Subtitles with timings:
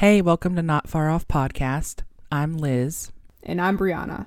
[0.00, 2.02] Hey, welcome to Not Far Off Podcast.
[2.30, 3.12] I'm Liz.
[3.42, 4.26] And I'm Brianna.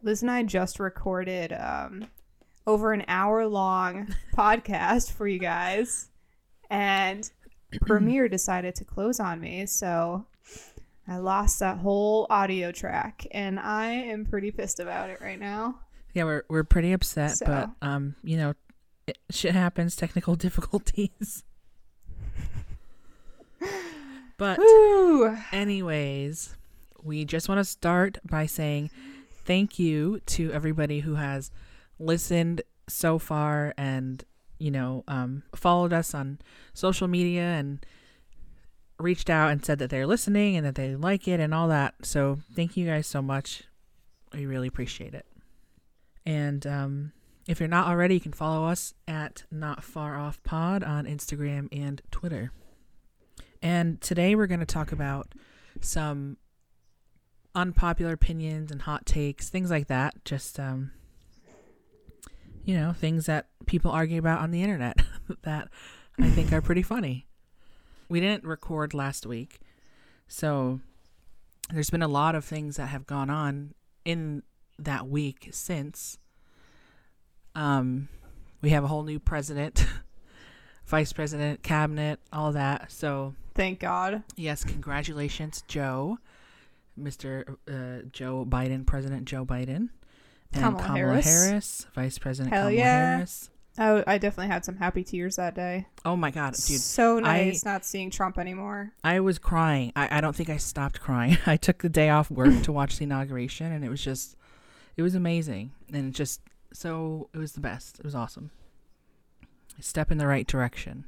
[0.00, 2.06] Liz and I just recorded um,
[2.64, 6.10] over an hour long podcast for you guys,
[6.70, 7.28] and
[7.80, 9.66] Premiere decided to close on me.
[9.66, 10.26] So
[11.08, 15.80] I lost that whole audio track, and I am pretty pissed about it right now.
[16.14, 18.54] Yeah, we're we're pretty upset, So- but um, you know,
[19.06, 21.44] it, shit happens, technical difficulties.
[24.36, 25.36] but Woo!
[25.52, 26.56] anyways,
[27.02, 28.90] we just want to start by saying
[29.44, 31.50] thank you to everybody who has
[31.98, 34.24] listened so far and
[34.58, 36.38] you know um, followed us on
[36.74, 37.84] social media and
[38.98, 41.94] reached out and said that they're listening and that they like it and all that
[42.02, 43.62] so thank you guys so much
[44.34, 45.24] we really appreciate it
[46.26, 47.12] and um,
[47.48, 51.68] if you're not already you can follow us at not far off pod on instagram
[51.72, 52.52] and twitter
[53.62, 55.34] and today we're going to talk about
[55.80, 56.36] some
[57.54, 60.24] unpopular opinions and hot takes, things like that.
[60.24, 60.92] Just um
[62.64, 65.00] you know, things that people argue about on the internet
[65.42, 65.68] that
[66.18, 67.26] I think are pretty funny.
[68.08, 69.60] We didn't record last week.
[70.28, 70.80] So
[71.70, 74.42] there's been a lot of things that have gone on in
[74.84, 76.18] that week since
[77.54, 78.08] um
[78.62, 79.86] we have a whole new president,
[80.84, 82.92] vice president, cabinet, all that.
[82.92, 84.22] So Thank God.
[84.36, 86.18] Yes, congratulations, Joe,
[86.98, 87.56] Mr.
[87.68, 89.88] Uh, Joe Biden, President Joe Biden,
[90.52, 91.26] and Kamala Kamala, Harris.
[91.26, 91.86] Harris.
[91.94, 93.16] Vice President Hell Kamala yeah.
[93.16, 93.50] Harris.
[93.78, 95.86] I, I definitely had some happy tears that day.
[96.04, 98.92] Oh my God, dude, so nice not seeing Trump anymore.
[99.04, 99.92] I was crying.
[99.94, 101.38] I, I don't think I stopped crying.
[101.46, 104.36] I took the day off work to watch the inauguration, and it was just,
[105.00, 106.42] it was amazing, and it just
[106.74, 107.98] so it was the best.
[107.98, 108.50] It was awesome.
[109.78, 111.04] A step in the right direction.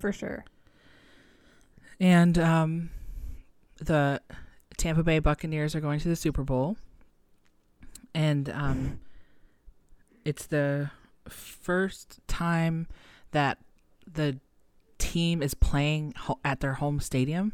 [0.00, 0.44] For sure.
[2.00, 2.90] And um,
[3.76, 4.20] the
[4.78, 6.76] Tampa Bay Buccaneers are going to the Super Bowl,
[8.16, 8.98] and um,
[10.24, 10.90] it's the
[11.28, 12.88] first time
[13.30, 13.58] that
[14.12, 14.40] the
[14.98, 17.52] team is playing ho- at their home stadium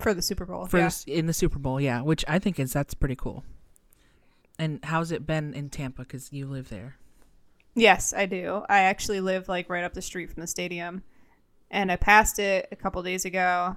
[0.00, 0.66] For the Super Bowl.
[0.66, 0.90] for yeah.
[1.06, 1.80] in the Super Bowl.
[1.80, 3.44] Yeah, which I think is that's pretty cool.
[4.58, 6.02] And how's it been in Tampa?
[6.02, 6.96] Because you live there.
[7.74, 8.62] Yes, I do.
[8.68, 11.02] I actually live like right up the street from the stadium.
[11.70, 13.76] And I passed it a couple days ago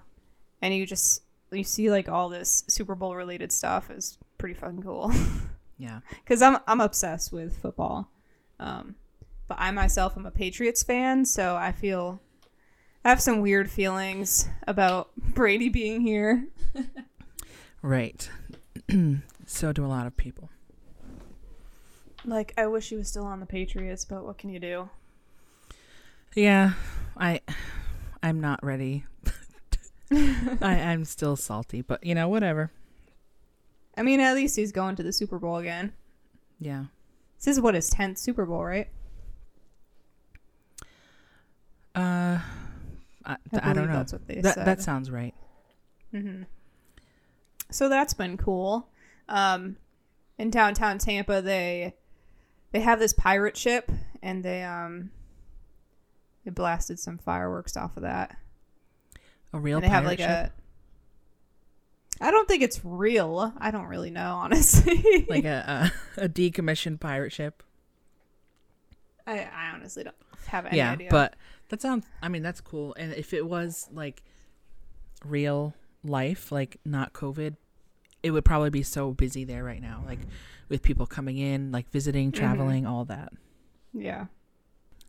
[0.61, 4.83] and you just you see like all this Super Bowl related stuff is pretty fucking
[4.83, 5.11] cool.
[5.79, 5.99] Yeah.
[6.25, 8.09] Cuz I'm I'm obsessed with football.
[8.59, 8.95] Um
[9.47, 12.19] but I myself am a Patriots fan, so I feel
[13.05, 16.47] I have some weird feelings about Brady being here.
[17.83, 18.27] Right.
[19.45, 20.49] so do a lot of people.
[22.27, 24.89] Like I wish he was still on the Patriots, but what can you do?
[26.35, 26.73] Yeah,
[27.17, 27.41] I,
[28.21, 29.05] I'm not ready.
[30.11, 32.71] I, I'm still salty, but you know, whatever.
[33.97, 35.93] I mean, at least he's going to the Super Bowl again.
[36.59, 36.85] Yeah.
[37.37, 38.89] This is what his 10th Super Bowl, right?
[41.95, 42.37] Uh,
[43.25, 43.93] I, I, I don't know.
[43.93, 44.65] That's what they That said.
[44.67, 45.33] that sounds right.
[46.11, 46.43] hmm
[47.71, 48.89] So that's been cool.
[49.27, 49.77] Um,
[50.37, 51.95] in downtown Tampa, they
[52.71, 53.91] they have this pirate ship,
[54.21, 55.11] and they um
[56.45, 58.37] they blasted some fireworks off of that.
[59.53, 60.51] A real and they have pirate like ship?
[62.21, 62.25] a.
[62.25, 63.53] I don't think it's real.
[63.57, 65.25] I don't really know, honestly.
[65.29, 67.63] like a, a a decommissioned pirate ship.
[69.25, 70.15] I, I honestly don't
[70.47, 71.09] have any yeah, idea.
[71.11, 71.35] but
[71.69, 72.05] that sounds.
[72.21, 72.95] I mean, that's cool.
[72.97, 74.23] And if it was like
[75.25, 75.73] real
[76.03, 77.55] life, like not COVID,
[78.27, 80.19] it would probably be so busy there right now, like
[80.69, 82.39] with people coming in, like visiting, Mm-hmm.
[82.39, 83.33] traveling, all that.
[83.93, 84.25] yeah.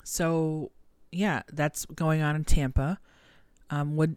[0.04, 0.70] So,
[1.12, 2.98] yeah, that's going on in Tampa.
[3.70, 4.10] Um, what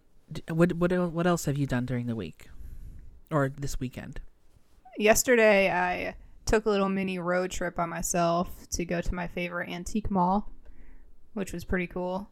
[0.50, 2.48] what what what else have you done during the week,
[3.30, 4.22] or this weekend?
[4.98, 9.70] yesterday I took a little mini road trip by myself to go to my favorite
[9.70, 10.50] antique mall,
[11.34, 12.30] which was pretty cool.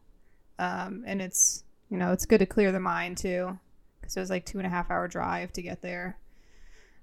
[0.58, 3.58] Um, and it's you know it's good to clear the mind too,
[4.00, 6.16] because it was like two and a half hour drive to get there.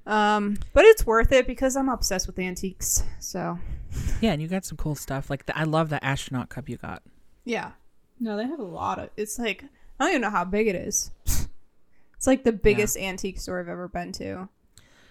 [0.07, 3.03] Um, but it's worth it because I'm obsessed with antiques.
[3.19, 3.59] So
[4.21, 5.29] Yeah, and you got some cool stuff.
[5.29, 7.03] Like the, I love the astronaut cup you got.
[7.45, 7.71] yeah,
[8.19, 9.09] no, they have a lot of.
[9.17, 9.63] It's like
[9.99, 11.11] I don't even know how big it is.
[11.25, 14.49] it's like the biggest antique store I've ever been to.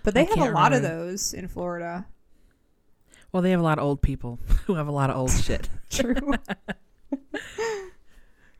[0.02, 2.06] But they I have a lot of those in Florida.
[3.32, 5.68] Well, they have a lot of old people who have a lot of old shit.
[5.90, 6.14] True.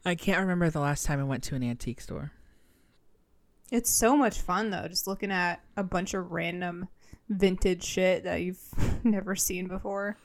[0.05, 2.33] I can't remember the last time I went to an antique store.
[3.71, 6.89] It's so much fun though, just looking at a bunch of random
[7.29, 8.61] vintage shit that you've
[9.05, 10.17] never seen before.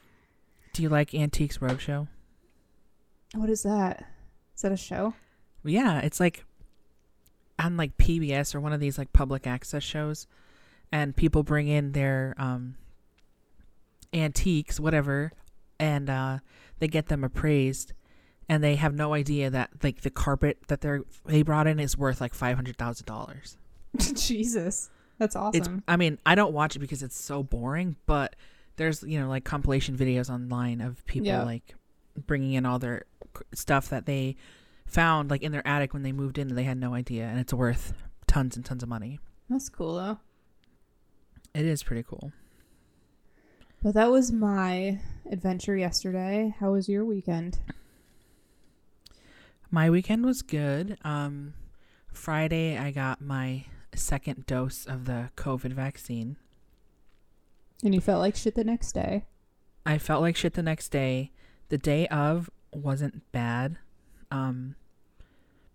[0.73, 2.07] Do you like Antiques Roadshow?
[3.33, 4.05] What is that?
[4.55, 5.13] Is that a show?
[5.63, 6.45] Yeah, it's like
[7.59, 10.27] on like PBS or one of these like public access shows,
[10.91, 12.75] and people bring in their um
[14.13, 15.31] antiques, whatever,
[15.79, 16.39] and uh
[16.79, 17.93] they get them appraised,
[18.49, 21.97] and they have no idea that like the carpet that they're they brought in is
[21.97, 23.57] worth like five hundred thousand dollars.
[23.97, 24.89] Jesus.
[25.17, 25.59] That's awesome.
[25.59, 28.35] It's I mean I don't watch it because it's so boring, but
[28.77, 31.43] there's you know like compilation videos online of people Yeah.
[31.43, 31.75] like
[32.27, 33.03] bringing in all their
[33.53, 34.35] stuff that they
[34.85, 37.39] found like in their attic when they moved in and they had no idea and
[37.39, 37.93] it's worth
[38.27, 39.19] tons and tons of money.
[39.49, 40.19] That's cool though.
[41.53, 42.31] It is pretty cool.
[43.83, 44.99] But that was my
[45.31, 46.53] adventure yesterday.
[46.59, 47.59] How was your weekend?
[49.71, 50.97] My weekend was good.
[51.03, 51.53] Um
[52.11, 53.65] Friday I got my
[53.95, 56.35] second dose of the COVID vaccine.
[57.83, 59.25] And you felt like shit the next day.
[59.85, 61.31] I felt like shit the next day.
[61.69, 63.77] The day of wasn't bad.
[64.29, 64.75] Um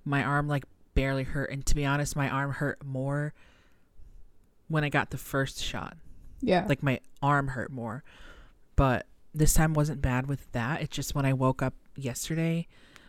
[0.04, 0.64] my arm like
[0.94, 3.34] barely hurt and to be honest my arm hurt more
[4.68, 5.96] when I got the first shot.
[6.42, 6.66] Yeah.
[6.68, 8.04] Like my arm hurt more.
[8.76, 10.82] But this time wasn't bad with that.
[10.82, 12.66] It's just when I woke up yesterday,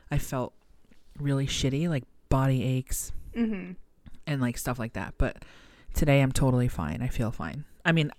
[0.10, 0.54] I felt
[1.20, 3.74] really shitty, like body aches mm-hmm.
[4.26, 5.16] and like stuff like that.
[5.18, 5.44] But
[5.94, 7.02] today I'm totally fine.
[7.02, 7.66] I feel fine.
[7.86, 8.12] I mean,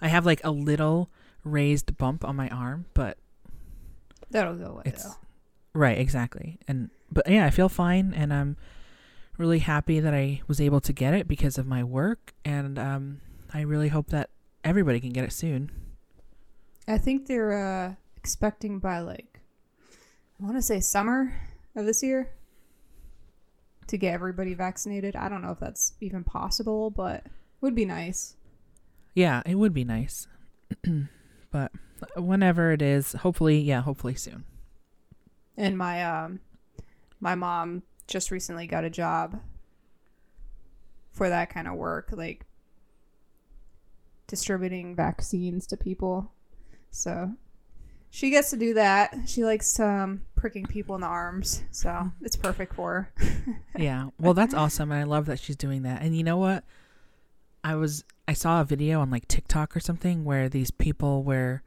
[0.00, 1.10] I have like a little
[1.44, 3.18] raised bump on my arm, but
[4.30, 5.14] That'll go away it's though.
[5.74, 6.58] right, exactly.
[6.66, 8.56] And but yeah, I feel fine and I'm
[9.38, 13.20] really happy that I was able to get it because of my work and um
[13.52, 14.30] I really hope that
[14.64, 15.70] everybody can get it soon.
[16.88, 19.40] I think they're uh, expecting by like
[20.40, 21.32] I want to say summer
[21.76, 22.30] of this year
[23.86, 25.16] to get everybody vaccinated.
[25.16, 27.24] I don't know if that's even possible, but
[27.60, 28.36] would be nice.
[29.14, 30.26] Yeah, it would be nice.
[31.50, 31.72] but
[32.16, 34.44] whenever it is, hopefully, yeah, hopefully soon.
[35.56, 36.40] And my um
[37.20, 39.40] my mom just recently got a job
[41.12, 42.44] for that kind of work, like
[44.26, 46.32] distributing vaccines to people.
[46.90, 47.32] So
[48.14, 49.12] she gets to do that.
[49.26, 53.58] She likes um, pricking people in the arms, so it's perfect for her.
[53.76, 54.10] yeah.
[54.20, 56.00] Well, that's awesome and I love that she's doing that.
[56.00, 56.62] And you know what?
[57.64, 61.64] I was I saw a video on like TikTok or something where these people where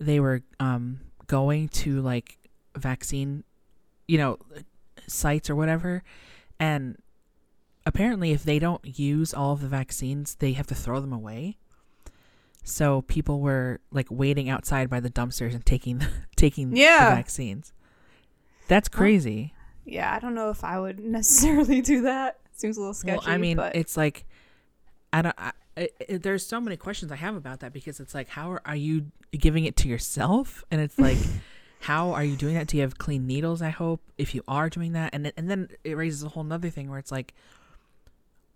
[0.00, 2.38] they were um going to like
[2.74, 3.44] vaccine,
[4.08, 4.38] you know,
[5.06, 6.02] sites or whatever
[6.58, 6.96] and
[7.84, 11.58] apparently if they don't use all of the vaccines, they have to throw them away.
[12.64, 16.00] So people were like waiting outside by the dumpsters and taking
[16.36, 17.10] taking Yeah.
[17.10, 17.72] the vaccines.
[18.68, 19.52] That's crazy.
[19.84, 22.38] Yeah, I don't know if I would necessarily do that.
[22.54, 23.18] Seems a little sketchy.
[23.26, 24.24] Well, I mean, but it's like
[25.12, 25.34] I don't.
[25.38, 28.62] I, it- there's so many questions I have about that because it's like, how are,
[28.64, 30.62] are you giving it to yourself?
[30.70, 31.16] And it's like,
[31.80, 32.66] how are you doing that?
[32.68, 33.62] Do you have clean needles?
[33.62, 36.44] I hope if you are doing that, and then- and then it raises a whole
[36.44, 37.34] nother thing where it's like,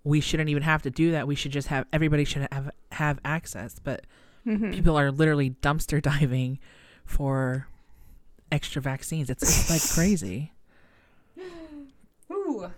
[0.07, 1.27] we shouldn't even have to do that.
[1.27, 4.05] We should just have everybody should have have access, but
[4.47, 4.73] Mhm.
[4.73, 6.61] people are literally dumpster diving
[7.05, 7.67] for
[8.53, 9.29] extra vaccines.
[9.31, 10.53] It's, it's like crazy.
[12.31, 12.71] Ooh.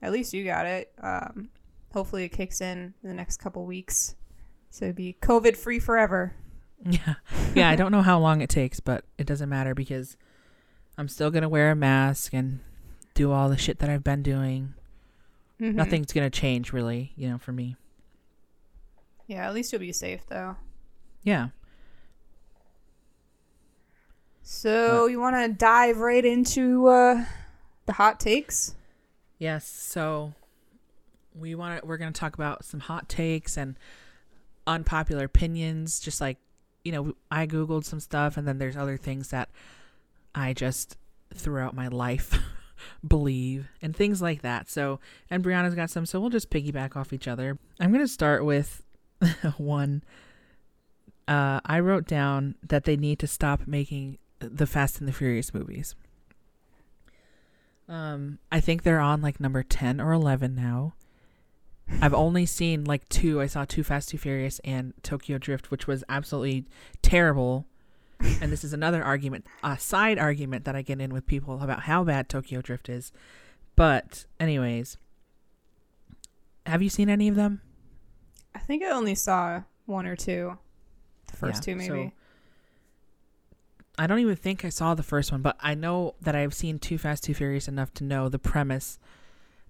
[0.00, 0.92] At least you got it.
[1.02, 1.50] Um,
[1.92, 4.14] hopefully it kicks in in the next couple weeks.
[4.70, 6.34] So it'd be COVID free forever.
[6.88, 7.14] Yeah.
[7.56, 10.16] Yeah, I don't know how long it takes, but it doesn't matter because
[10.96, 12.60] I'm still going to wear a mask and
[13.14, 14.74] do all the shit that I've been doing.
[15.60, 15.74] Mhm.
[15.74, 17.76] Nothing's going to change really, you know, for me.
[19.26, 20.56] Yeah, at least you'll be safe though.
[21.22, 21.48] Yeah.
[24.42, 27.24] So you want to dive right into uh,
[27.84, 28.74] the hot takes?
[29.38, 30.32] Yes, so
[31.34, 33.76] we want to we're going to talk about some hot takes and
[34.66, 36.38] unpopular opinions just like,
[36.82, 39.50] you know, I googled some stuff and then there's other things that
[40.34, 40.96] I just
[41.34, 42.38] throughout my life
[43.06, 44.68] believe and things like that.
[44.68, 47.58] So, and Brianna's got some, so we'll just piggyback off each other.
[47.80, 48.82] I'm going to start with
[49.56, 50.02] one.
[51.26, 55.52] Uh, I wrote down that they need to stop making the Fast and the Furious
[55.52, 55.94] movies.
[57.88, 60.94] Um, I think they're on like number 10 or 11 now.
[62.02, 63.40] I've only seen like two.
[63.40, 66.66] I saw Too Fast, Too Furious and Tokyo Drift, which was absolutely
[67.02, 67.66] terrible.
[68.20, 71.80] And this is another argument, a side argument that I get in with people about
[71.82, 73.12] how bad Tokyo Drift is.
[73.76, 74.96] But, anyways,
[76.66, 77.60] have you seen any of them?
[78.54, 80.58] I think I only saw one or two.
[81.28, 82.14] The first Yeah, two, so- maybe.
[84.00, 86.78] I don't even think I saw the first one, but I know that I've seen
[86.78, 88.96] Too Fast, Too Furious enough to know the premise.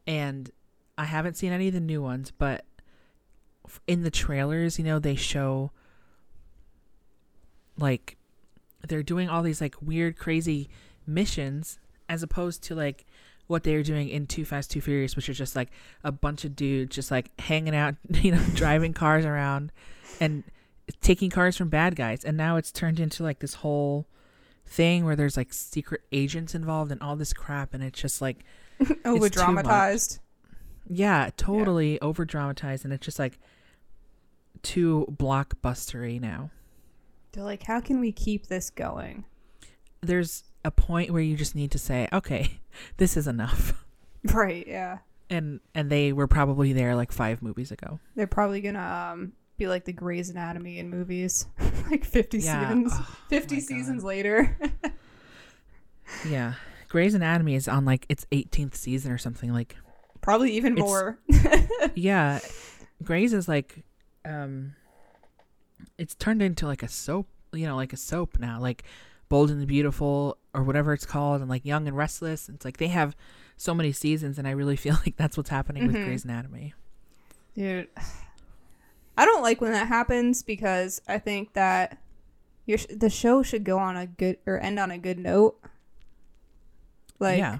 [0.06, 0.50] And
[0.98, 2.66] I haven't seen any of the new ones, but
[3.86, 5.70] in the trailers, you know, they show
[7.78, 8.17] like
[8.88, 10.68] they're doing all these like weird, crazy
[11.06, 11.78] missions
[12.08, 13.04] as opposed to like
[13.46, 15.70] what they were doing in Too Fast, Too Furious, which is just like
[16.04, 19.72] a bunch of dudes just like hanging out, you know, driving cars around
[20.20, 20.44] and
[21.00, 22.24] taking cars from bad guys.
[22.24, 24.06] And now it's turned into like this whole
[24.66, 27.72] thing where there's like secret agents involved and all this crap.
[27.72, 28.44] And it's just like,
[29.04, 30.18] Over dramatized.
[30.88, 32.84] yeah, totally over dramatized.
[32.84, 33.38] And it's just like
[34.62, 36.50] too blockbustery now.
[37.32, 39.24] They're like, how can we keep this going?
[40.00, 42.60] There's a point where you just need to say, okay,
[42.96, 43.84] this is enough.
[44.34, 44.98] Right, yeah.
[45.30, 48.00] And and they were probably there like five movies ago.
[48.16, 51.46] They're probably gonna um be like the Grey's Anatomy in movies.
[51.90, 52.62] like fifty Yeah.
[52.68, 52.92] seasons.
[52.96, 53.66] Oh, Fifty my God.
[53.68, 54.58] seasons later.
[56.28, 56.54] Yeah.
[56.88, 59.52] Grey's Anatomy is on like its 18th season or something.
[59.52, 59.76] Like,
[60.20, 61.18] probably even more.
[61.94, 62.40] yeah,
[63.04, 63.84] Grey's is like,
[64.24, 64.74] um,
[65.98, 68.84] it's turned into like a soap, you know, like a soap now, like
[69.28, 72.48] Bold and the Beautiful or whatever it's called, and like Young and Restless.
[72.48, 73.14] It's like they have
[73.56, 76.04] so many seasons, and I really feel like that's what's happening with Mhm.
[76.06, 76.74] Grey's Anatomy.
[77.54, 77.88] Dude,
[79.16, 81.98] I don't like when that happens because I think that
[82.66, 85.58] your sh- the show should go on a good or end on a good note.
[87.18, 87.58] Like yeah.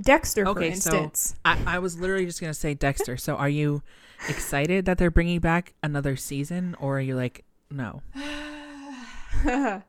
[0.00, 1.36] Dexter, for Okay, so- instance.
[1.44, 3.16] I, I was literally just gonna say Dexter.
[3.16, 3.82] So are you
[4.28, 8.02] excited that they're bringing back another season, or are you like, no?
[9.44, 9.82] I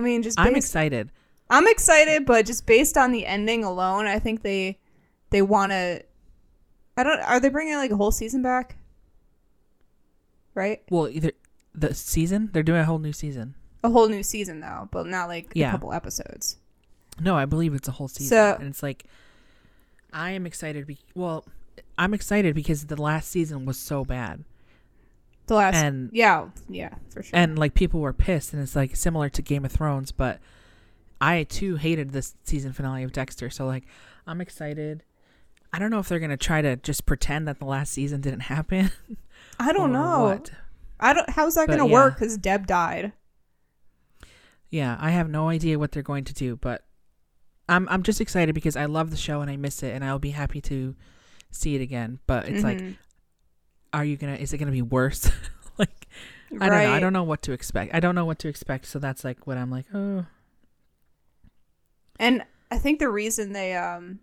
[0.00, 1.10] mean, just I'm excited.
[1.50, 4.78] I'm excited, but just based on the ending alone, I think they
[5.30, 6.02] they want to.
[6.96, 7.20] I don't.
[7.20, 8.76] Are they bringing like a whole season back?
[10.54, 11.32] Right, Well, either
[11.74, 13.54] the season they're doing a whole new season.
[13.82, 15.68] a whole new season though, but not like Yeah.
[15.68, 16.58] a couple episodes.
[17.18, 19.04] No, I believe it's a whole season, So- and it's like
[20.12, 20.86] I am excited.
[20.86, 21.46] Be- well,
[21.98, 24.44] I'm excited because the last season was so bad,
[25.46, 27.38] The last, and yeah, yeah, for sure.
[27.38, 30.40] and like people were pissed, and it's like similar to Game of Thrones, but
[31.20, 33.50] I too hated this season finale of Dexter.
[33.50, 33.84] So like,
[34.26, 35.04] I'm excited.
[35.72, 38.40] I don't know if they're gonna try to just pretend that the last season didn't
[38.54, 38.90] happen.
[39.60, 40.24] I don't know.
[40.24, 40.50] What.
[41.00, 41.28] I don't.
[41.30, 41.92] How's that But, gonna yeah.
[41.94, 42.14] work?
[42.18, 43.12] Because Deb died.
[44.70, 46.84] Yeah, I have no idea what they're going to do, but
[47.68, 50.18] I'm I'm just excited because I love the show and I miss it, and I'll
[50.18, 50.94] be happy to
[51.52, 52.18] see it again.
[52.26, 52.96] But it's like, Mhm.
[53.92, 54.34] are you gonna?
[54.34, 55.30] Is it gonna be worse?
[55.78, 56.08] like,
[56.60, 56.92] I don't know.
[56.92, 57.94] I don't know what to expect.
[57.94, 58.86] I don't know what to expect.
[58.86, 59.86] So that's like what I'm like.
[59.94, 60.26] Oh,
[62.18, 64.20] And I think the reason they um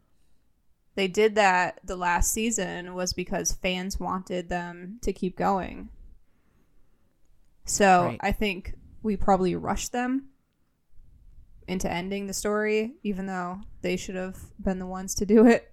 [0.96, 5.90] they did that the last season was because fans wanted them to keep going.
[7.66, 8.20] So Right.
[8.22, 10.30] I think we probably rushed them
[11.68, 15.72] into ending the story, even though they should have been the ones to do it.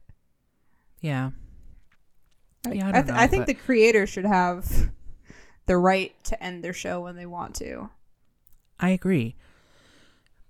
[1.01, 1.31] yeah.
[2.67, 4.91] I, Yeah, I I, th- know, I think but- the creators should have
[5.67, 7.91] the right to end their show when they want to.
[8.79, 9.35] I agree.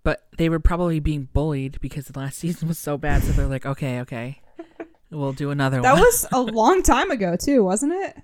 [0.02, 3.22] But they were probably being bullied because the last season was so bad.
[3.22, 4.40] So they're like, okay, okay,
[5.10, 6.00] we'll do another That one.
[6.00, 8.16] That was a long time ago too, wasn't it?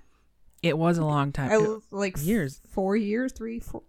[0.61, 1.51] it was a long time.
[1.51, 2.61] I, like years.
[2.69, 3.83] four years, three, four,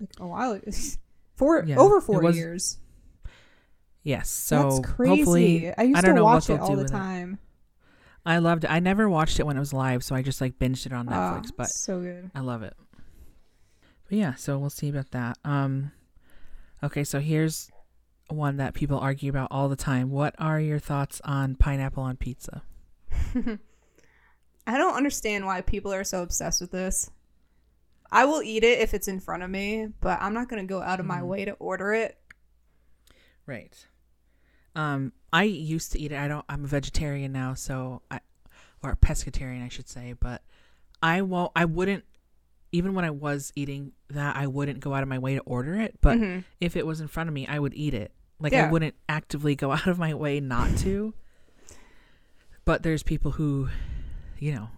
[0.00, 0.70] like a while, ago.
[1.36, 2.78] four Yeah, over four was- years.
[4.02, 4.30] yes.
[4.30, 5.70] So That's crazy.
[5.76, 7.38] I used don't to watch it all the time.
[8.26, 8.70] I loved it.
[8.70, 11.08] I never watched it when it was live, so I just like binged it on
[11.10, 11.50] Ah, Netflix.
[11.56, 12.30] but so good.
[12.34, 12.74] I love it.
[14.08, 15.38] But yeah, so we'll see about that.
[15.44, 15.92] Um,
[16.82, 17.70] okay, so here's
[18.28, 20.10] one that people argue about all the time.
[20.10, 22.62] What are your thoughts on pineapple on pizza?
[24.66, 27.10] I don't understand why people are so obsessed with this.
[28.10, 30.80] I will eat it if it's in front of me, but I'm not gonna go
[30.80, 31.26] out of my Mhm.
[31.26, 32.18] way to order it.
[33.46, 33.86] Right.
[34.74, 36.18] Um, I used to eat it.
[36.18, 36.44] I don't.
[36.48, 38.20] I'm a vegetarian now, so I,
[38.82, 40.14] or a pescatarian, I should say.
[40.18, 40.42] But
[41.02, 41.50] I won't.
[41.56, 42.04] I wouldn't.
[42.72, 45.74] Even when I was eating that, I wouldn't go out of my way to order
[45.80, 45.96] it.
[46.00, 46.44] But Mhm.
[46.60, 48.12] if it was in front of me, I would eat it.
[48.40, 51.14] Like I wouldn't actively go out of my way not to.
[52.64, 53.68] But there's people who,
[54.38, 54.68] you know,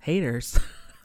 [0.00, 0.58] haters,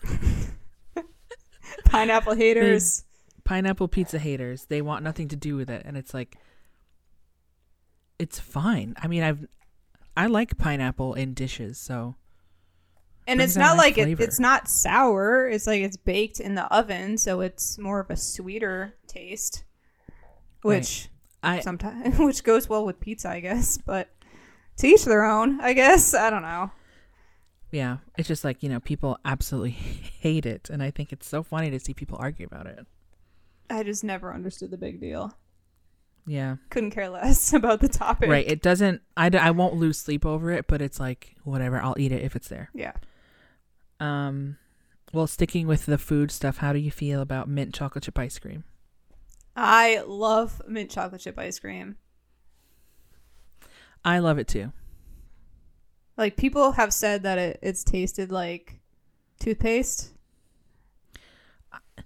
[1.85, 3.05] pineapple haters.
[3.43, 4.65] pineapple pizza haters.
[4.65, 6.38] They want nothing to do with it, and it's like,
[8.20, 8.96] it's fine.
[9.01, 9.46] I mean, I've,
[10.15, 12.15] I like pineapple in dishes, so
[13.27, 15.48] And it's not like it, it's not sour.
[15.50, 19.63] It's like it's baked in the oven, so it's more of a sweeter taste,
[20.62, 21.10] which
[21.41, 23.77] I sometimes which goes well with pizza, I guess.
[23.77, 24.10] But
[24.77, 26.13] to each their own, I guess.
[26.13, 26.72] I don't know.
[27.72, 29.72] yeah, it's just like you know, people absolutely
[30.20, 32.86] hate it, and I think it's so funny to see people argue about it.
[33.70, 35.36] I just never understood the big deal.
[36.25, 38.30] Yeah, Couldn't care less about the topic.
[38.30, 38.48] right.
[38.48, 39.01] It doesn't.
[39.18, 41.82] I, I won't lose sleep over it, but it's like whatever.
[41.82, 42.70] I'll eat it if it's there.
[42.74, 42.94] Yeah.
[44.00, 44.58] Um,
[45.12, 48.39] well, sticking with the food stuff, how do you feel about mint chocolate chip ice
[48.39, 48.63] cream?
[49.56, 51.98] I love mint chocolate chip ice cream.
[54.06, 54.72] I love it too.
[56.18, 58.80] Like people have said that it, it's tasted like
[59.39, 60.12] toothpaste,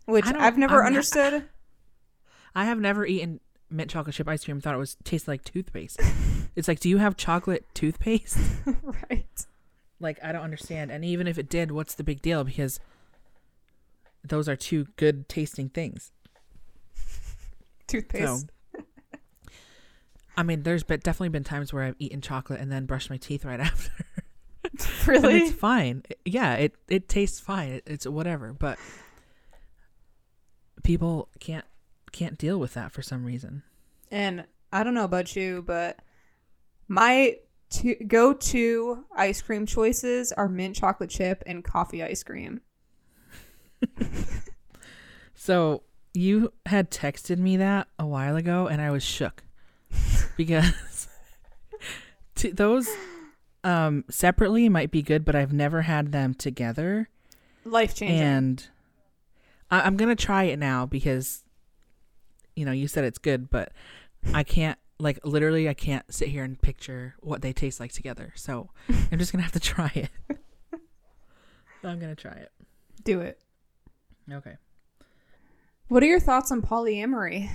[0.06, 1.44] which I've never I'm not- understood.
[2.56, 6.00] I have never eaten mint chocolate chip ice cream thought it was tasted like toothpaste.
[6.56, 8.38] it's like, do you have chocolate toothpaste?
[9.10, 9.46] right.
[10.00, 10.92] Like, I don't understand.
[10.92, 12.44] And even if it did, what's the big deal?
[12.44, 12.80] Because
[14.24, 16.12] those are two good tasting things.
[17.88, 18.48] Toothpaste.
[18.76, 18.84] So,
[20.36, 23.18] I mean, there's been, definitely been times where I've eaten chocolate and then brushed my
[23.18, 23.92] teeth right after.
[24.64, 25.38] And really?
[25.38, 26.04] it's fine.
[26.26, 27.72] Yeah, it it tastes fine.
[27.72, 28.54] It, it's whatever.
[28.54, 28.78] But
[30.84, 31.66] people can't
[32.18, 33.64] can't deal with that for some reason.
[34.12, 36.00] And I don't know about you, but
[36.88, 37.38] my
[37.72, 42.62] to- go-to ice cream choices are mint chocolate chip and coffee ice cream.
[45.40, 45.84] So
[46.16, 49.44] you had texted me that a while ago, and I was shook
[50.36, 51.08] because
[52.36, 52.90] t- those
[53.64, 57.10] um, separately might be good, but I've never had them together.
[57.64, 58.20] Life changing.
[58.20, 58.68] And
[59.70, 61.44] I- I'm gonna try it now because
[62.58, 63.72] you know you said it's good, but
[64.34, 68.34] I can't like literally I can't sit here and picture what they taste like together.
[68.36, 68.72] So
[69.12, 70.10] I'm just gonna have to try it.
[71.84, 72.52] I'm gonna try it.
[73.04, 73.40] Do it.
[74.32, 74.58] Okay.
[75.88, 77.50] What are your thoughts on polyamory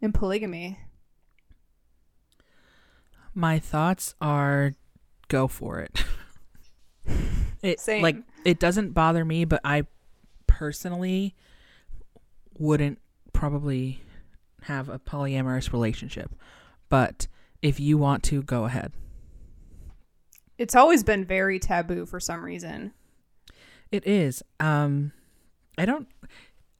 [0.00, 0.78] and polygamy?
[3.34, 4.74] My thoughts are
[5.26, 6.04] go for it.
[7.62, 8.00] it Same.
[8.00, 9.86] like it doesn't bother me, but I
[10.46, 11.34] personally
[12.56, 13.00] wouldn't
[13.34, 14.00] probably
[14.62, 16.30] have a polyamorous relationship.
[16.88, 17.26] But
[17.60, 18.92] if you want to, go ahead.
[20.56, 22.92] It's always been very taboo for some reason.
[23.90, 24.42] It is.
[24.60, 25.12] Um
[25.76, 26.08] I don't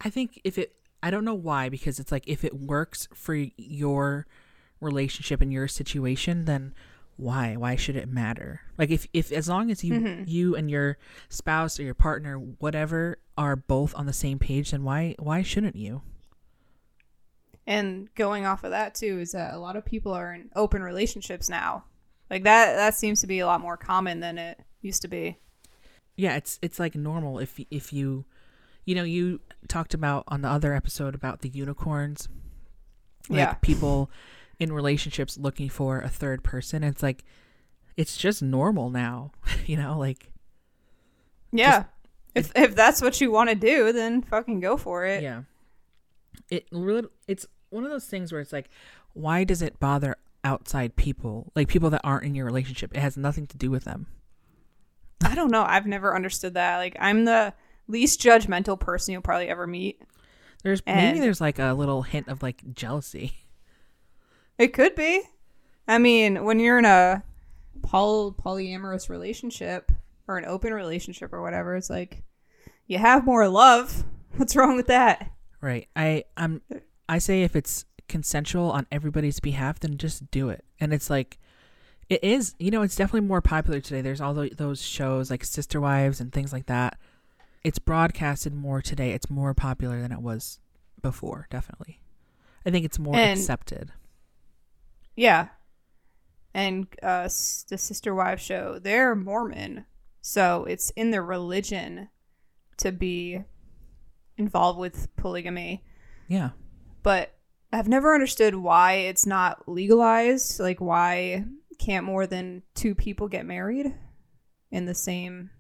[0.01, 3.35] I think if it I don't know why because it's like if it works for
[3.35, 4.27] your
[4.81, 6.75] relationship and your situation then
[7.17, 10.29] why why should it matter like if if as long as you Mhm.
[10.29, 14.83] you and your spouse or your partner whatever are both on the same page then
[14.83, 16.03] why why shouldn't you
[17.67, 20.83] And going off of that too is that a lot of people are in open
[20.83, 21.85] relationships now.
[22.31, 25.39] Like that that seems to be a lot more common than it used to be.
[26.17, 28.25] yeah it's it's like normal if if you
[28.85, 32.29] you know you talked about on the other episode about the unicorns
[33.31, 33.55] like Yeah.
[33.55, 34.11] people
[34.59, 37.25] in relationships looking for a third person it's like
[37.97, 39.31] it's just normal now
[39.67, 40.31] you know like
[41.53, 41.85] Yeah.
[42.35, 45.23] if if that's what you want to do, then fucking go for it.
[45.23, 45.43] yeah
[46.51, 48.69] it really it's one of those things where it's like
[49.13, 53.17] why does it bother outside people like people that aren't in your relationship it has
[53.17, 54.07] nothing to do with them
[55.25, 55.65] I don't know.
[55.67, 56.77] I've never understood that.
[56.77, 57.55] Like I'm the
[57.89, 60.03] least judgmental person you'll probably ever meet.
[60.63, 63.35] there's maybe there's like a little hint of like jealousy
[64.59, 65.23] It could be.
[65.89, 67.23] I mean, when you're in a
[67.83, 69.91] poly- polyamorous relationship
[70.29, 72.23] or an open relationship or whatever, it's like
[72.87, 74.05] you have more love.
[74.37, 75.31] What's wrong with that?
[75.65, 75.89] Right.
[75.97, 76.61] I I'm
[77.09, 80.63] I say if it's consensual on everybody's behalf, then just do it.
[80.79, 81.39] And it's like
[82.11, 84.03] it is, you know, it's definitely more popular today.
[84.03, 86.99] There's all tho- those shows like Sister Wives and things like that.
[87.63, 89.13] It's broadcasted more today.
[89.13, 90.59] It's more popular than it was
[91.01, 92.03] before, definitely.
[92.67, 93.91] I think it's more And- accepted.
[95.17, 95.49] Yeah.
[96.53, 99.87] And uh, the Sister Wives show, they're Mormon.
[100.21, 102.11] So it's in their religion
[102.77, 103.45] to be
[104.37, 105.85] involved with polygamy.
[106.29, 106.51] Yeah.
[107.03, 107.35] But
[107.73, 110.61] I've never understood why it's not legalized.
[110.61, 111.45] Like, why
[111.79, 113.95] can't more than two people get married
[114.71, 115.51] in the same.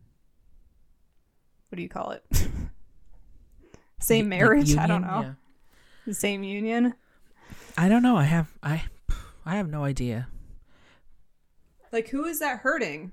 [1.68, 2.24] What do you call it?
[4.00, 4.76] same marriage?
[4.76, 5.20] I don't know.
[5.20, 5.32] Yeah.
[6.06, 6.94] The same union?
[7.76, 8.16] I don't know.
[8.16, 8.84] I have I
[9.44, 10.28] I have no idea.
[11.92, 13.12] Like, who is that hurting?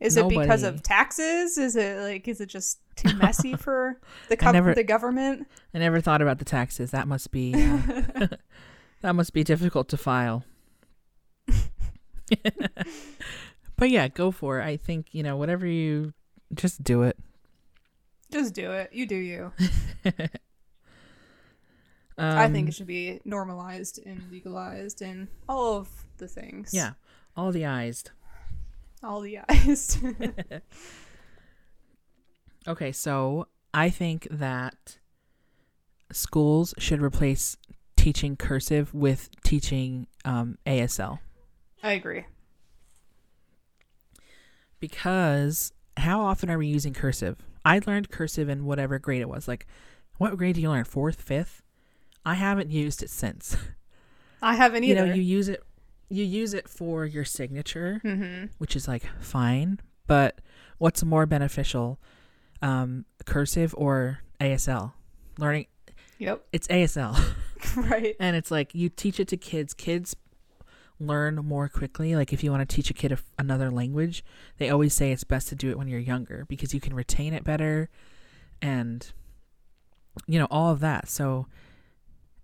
[0.00, 1.56] Is it because of taxes?
[1.56, 5.46] Is it like, is it just too messy for the, co- never- the government?
[5.74, 6.90] I never thought about the taxes.
[6.92, 8.26] That must be uh,
[9.02, 10.44] that must be difficult to file.
[13.76, 14.64] but yeah, go for it.
[14.64, 16.12] I think, you know, whatever you
[16.54, 17.18] just do it.
[18.30, 18.90] Just do it.
[18.92, 19.52] You do you.
[22.16, 26.70] I think Um, it should be normalized and legalized and all of the things.
[26.72, 26.92] Yeah.
[27.36, 28.04] All the eyes.
[29.02, 29.98] All the eyes.
[32.66, 34.98] Okay, so I think that
[36.12, 37.56] schools should replace
[37.96, 41.18] teaching cursive with teaching um, ASL
[41.82, 42.24] I agree.
[44.80, 47.38] because how often are we using cursive?
[47.64, 49.48] I learned cursive in whatever grade it was.
[49.48, 49.66] Like,
[50.18, 50.84] what grade do you learn?
[50.84, 51.62] Fourth, fifth?
[52.24, 53.56] I haven't used it since.
[54.42, 55.02] I haven't either.
[55.02, 55.62] you know, you use it
[56.10, 58.46] you use it for your signature, mm-hmm.
[58.58, 60.40] which is like fine, but
[60.78, 61.98] what's more beneficial?
[62.64, 64.92] Um, cursive or ASL?
[65.38, 65.66] Learning
[66.18, 66.46] Yep.
[66.52, 67.18] it's ASL.
[67.76, 68.16] right.
[68.18, 69.74] and it's like you teach it to kids.
[69.74, 70.16] Kids
[70.98, 72.16] learn more quickly.
[72.16, 74.24] Like if you want to teach a kid a, another language,
[74.58, 77.34] they always say it's best to do it when you're younger because you can retain
[77.34, 77.90] it better
[78.62, 79.12] and
[80.26, 81.08] you know all of that.
[81.08, 81.46] So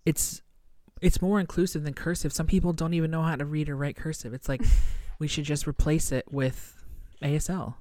[0.05, 0.43] it's
[1.01, 2.33] it's more inclusive than cursive.
[2.33, 4.35] Some people don't even know how to read or write cursive.
[4.35, 4.63] It's like
[5.19, 6.85] we should just replace it with
[7.23, 7.75] ASL.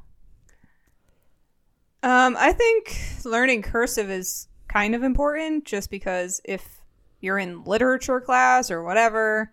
[2.01, 6.79] Um, I think learning cursive is kind of important just because if
[7.19, 9.51] you're in literature class or whatever,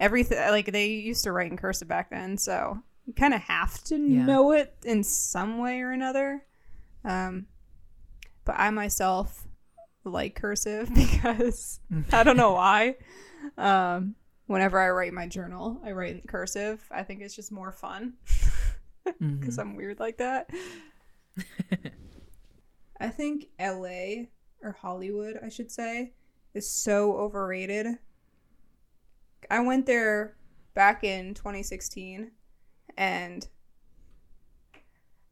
[0.00, 3.82] everything like they used to write in cursive back then, so you kind of have
[3.84, 4.24] to Yeah.
[4.24, 6.44] know it in some way or another.
[7.04, 7.46] Um,
[8.44, 9.46] but I myself
[10.04, 11.78] like cursive because
[12.12, 12.96] I don't know why.
[13.56, 14.16] Um,
[14.46, 16.82] whenever I write my journal, I write in cursive.
[16.90, 18.14] I think it's just more fun
[19.20, 20.50] because I'm weird like that.
[23.00, 24.26] I think LA
[24.62, 26.12] or Hollywood, I should say,
[26.54, 27.86] is so overrated.
[29.50, 30.36] I went there
[30.74, 32.30] back in 2016
[32.96, 33.48] and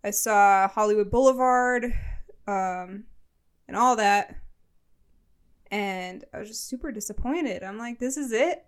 [0.03, 1.93] I saw Hollywood Boulevard
[2.47, 3.05] um,
[3.67, 4.37] and all that.
[5.71, 7.63] And I was just super disappointed.
[7.63, 8.65] I'm like, this is it?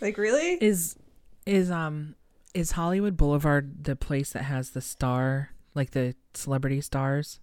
[0.00, 0.58] Like, really?
[0.60, 0.96] Is
[1.46, 2.14] is um
[2.54, 7.40] is Hollywood Boulevard the place that has the star, like the celebrity stars?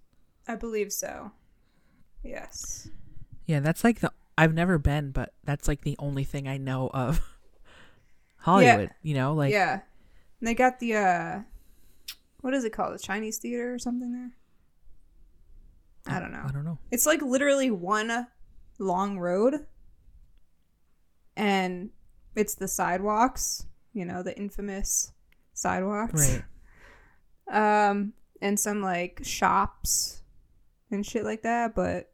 [0.47, 1.31] I believe so.
[2.23, 2.89] Yes.
[3.45, 6.89] Yeah, that's like the I've never been, but that's like the only thing I know
[6.93, 7.21] of
[8.37, 8.91] Hollywood.
[9.01, 9.81] You know, like yeah.
[10.39, 11.39] And they got the uh
[12.41, 12.93] what is it called?
[12.93, 14.31] The Chinese theater or something there?
[16.07, 16.43] I don't know.
[16.47, 16.79] I don't know.
[16.91, 18.27] It's like literally one
[18.79, 19.65] long road
[21.35, 21.89] and
[22.35, 25.11] it's the sidewalks, you know, the infamous
[25.53, 26.31] sidewalks.
[26.31, 26.43] Right.
[27.49, 30.21] Um and some like shops
[30.91, 32.12] and shit like that, but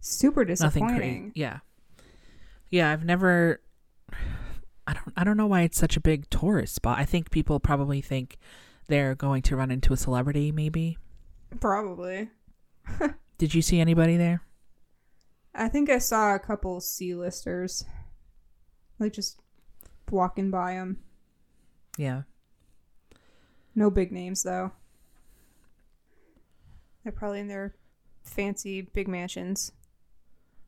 [0.00, 1.32] super Nothing disappointing.
[1.34, 1.58] Yeah.
[2.70, 3.60] Yeah, I've never
[4.86, 6.98] I don't I don't know why it's such a big tourist spot.
[6.98, 8.38] I think people probably think
[8.88, 10.98] they're going to run into a celebrity maybe.
[11.60, 12.30] Probably.
[13.38, 14.42] Did you see anybody there?
[15.54, 17.84] I think I saw a couple C-listers,
[18.98, 19.40] like just
[20.10, 20.98] walking by them.
[21.96, 22.22] Yeah.
[23.80, 24.72] No big names though.
[27.02, 27.74] They're probably in their
[28.22, 29.72] fancy big mansions.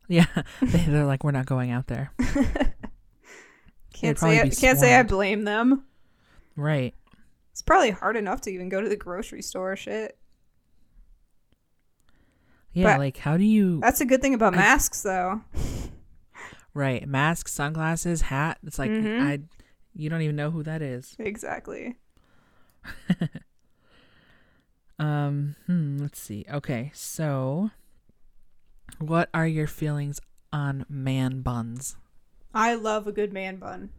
[0.09, 0.27] Yeah.
[0.61, 2.13] They- they're like we're not going out there.
[3.95, 5.85] Can't say I, can't say I blame them.
[6.57, 6.93] Right.
[7.53, 9.77] It's probably hard enough to even go to the grocery store.
[9.77, 10.19] Shit.
[12.73, 15.43] Yeah, But- like how do you That's a good thing about I- masks, though.
[16.75, 18.59] right, masks, sunglasses, hat.
[18.67, 19.21] It's like Mhm.
[19.21, 19.39] I
[19.95, 21.15] you don't even know who that is.
[21.19, 21.97] Exactly.
[25.03, 26.45] Um, hmm, let's see.
[26.49, 27.71] Okay, so
[29.01, 30.21] what are your feelings
[30.53, 31.97] on man buns?
[32.55, 33.91] I love a good man bun.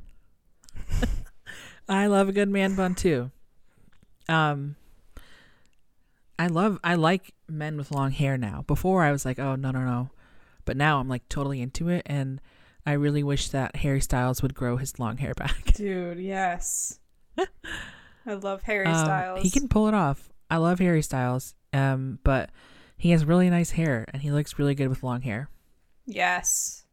[1.90, 3.32] I love a good man bun too.
[4.30, 4.78] Um
[6.40, 8.64] I love I like men with long hair now.
[8.66, 10.10] Before I was like, "Oh, no, no, no."
[10.64, 12.40] But now I'm like totally into it and
[12.86, 15.64] I really wish that Harry Styles would grow his long hair back.
[15.74, 17.00] Dude, yes.
[18.26, 19.42] I love Harry Um, Styles.
[19.42, 20.30] He can pull it off.
[20.50, 21.56] I love Harry Styles.
[21.74, 22.50] Um, but
[22.98, 25.50] he has really nice hair and he looks really good with long hair.
[26.06, 26.86] Yes.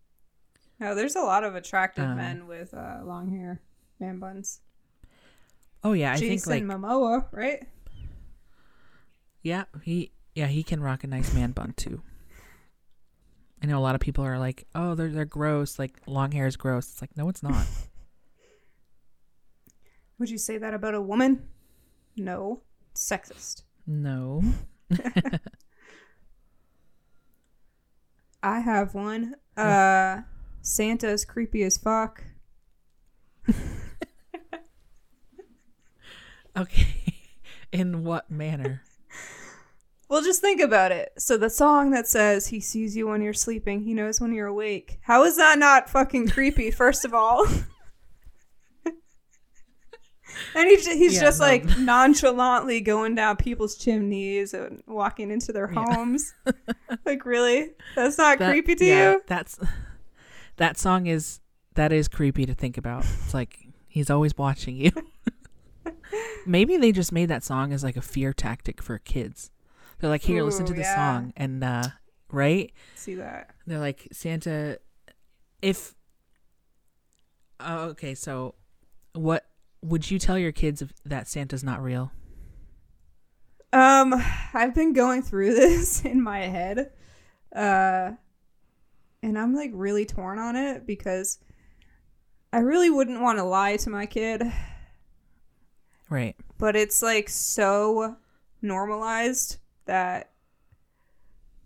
[0.80, 3.60] No, there's a lot of attractive Um, men with uh, long hair,
[3.98, 4.60] man buns.
[5.84, 7.66] Oh yeah, I think like Momoa, right?
[9.42, 12.02] yeah, he yeah, he can rock a nice man bun too.
[13.62, 15.78] I know a lot of people are like, "Oh, they're they're gross.
[15.78, 17.66] Like long hair is gross." It's like, "No, it's not."
[20.20, 21.48] Would you say that about a woman?
[22.16, 22.60] No.
[22.94, 23.62] Sexist.
[23.86, 24.44] no.
[28.42, 29.34] I have one.
[29.56, 30.22] Uh
[30.62, 32.22] Santa's creepy as fuck.
[36.56, 37.22] Okay.
[37.72, 38.82] In what manner?
[40.08, 41.12] Well, just think about it.
[41.16, 44.48] So the song that says he sees you when you're sleeping, he knows when you're
[44.48, 44.98] awake.
[45.02, 46.72] How is that not fucking creepy?
[46.72, 47.46] First of all,
[50.54, 51.46] he's he's Yeah, just no.
[51.46, 55.84] like nonchalantly going down people's chimneys and walking into their Yeah.
[55.94, 56.34] homes.
[57.04, 59.22] like really, that's not That- creepy to yeah, you?
[59.26, 59.58] That's
[60.56, 61.40] that song is
[61.74, 63.04] that is creepy to think about.
[63.04, 64.90] It's like he's always watching you.
[66.46, 69.50] Maybe they just made that song as like a fear tactic for kids.
[69.98, 70.94] They're like, here, listen to Ooh, the yeah.
[70.96, 71.84] song, and uh,
[72.30, 72.72] right?
[72.94, 73.50] See that?
[73.66, 74.78] They're like Santa.
[75.60, 75.94] If
[77.60, 78.54] oh, okay, so
[79.12, 79.44] what
[79.82, 82.12] would you tell your kids if that Santa's not real?
[83.72, 84.14] Um,
[84.52, 86.90] I've been going through this in my head,
[87.54, 88.12] uh,
[89.22, 91.38] and I'm like really torn on it because
[92.52, 94.42] I really wouldn't want to lie to my kid,
[96.08, 96.34] Right.
[96.58, 98.16] but it's like so
[98.60, 100.30] normalized that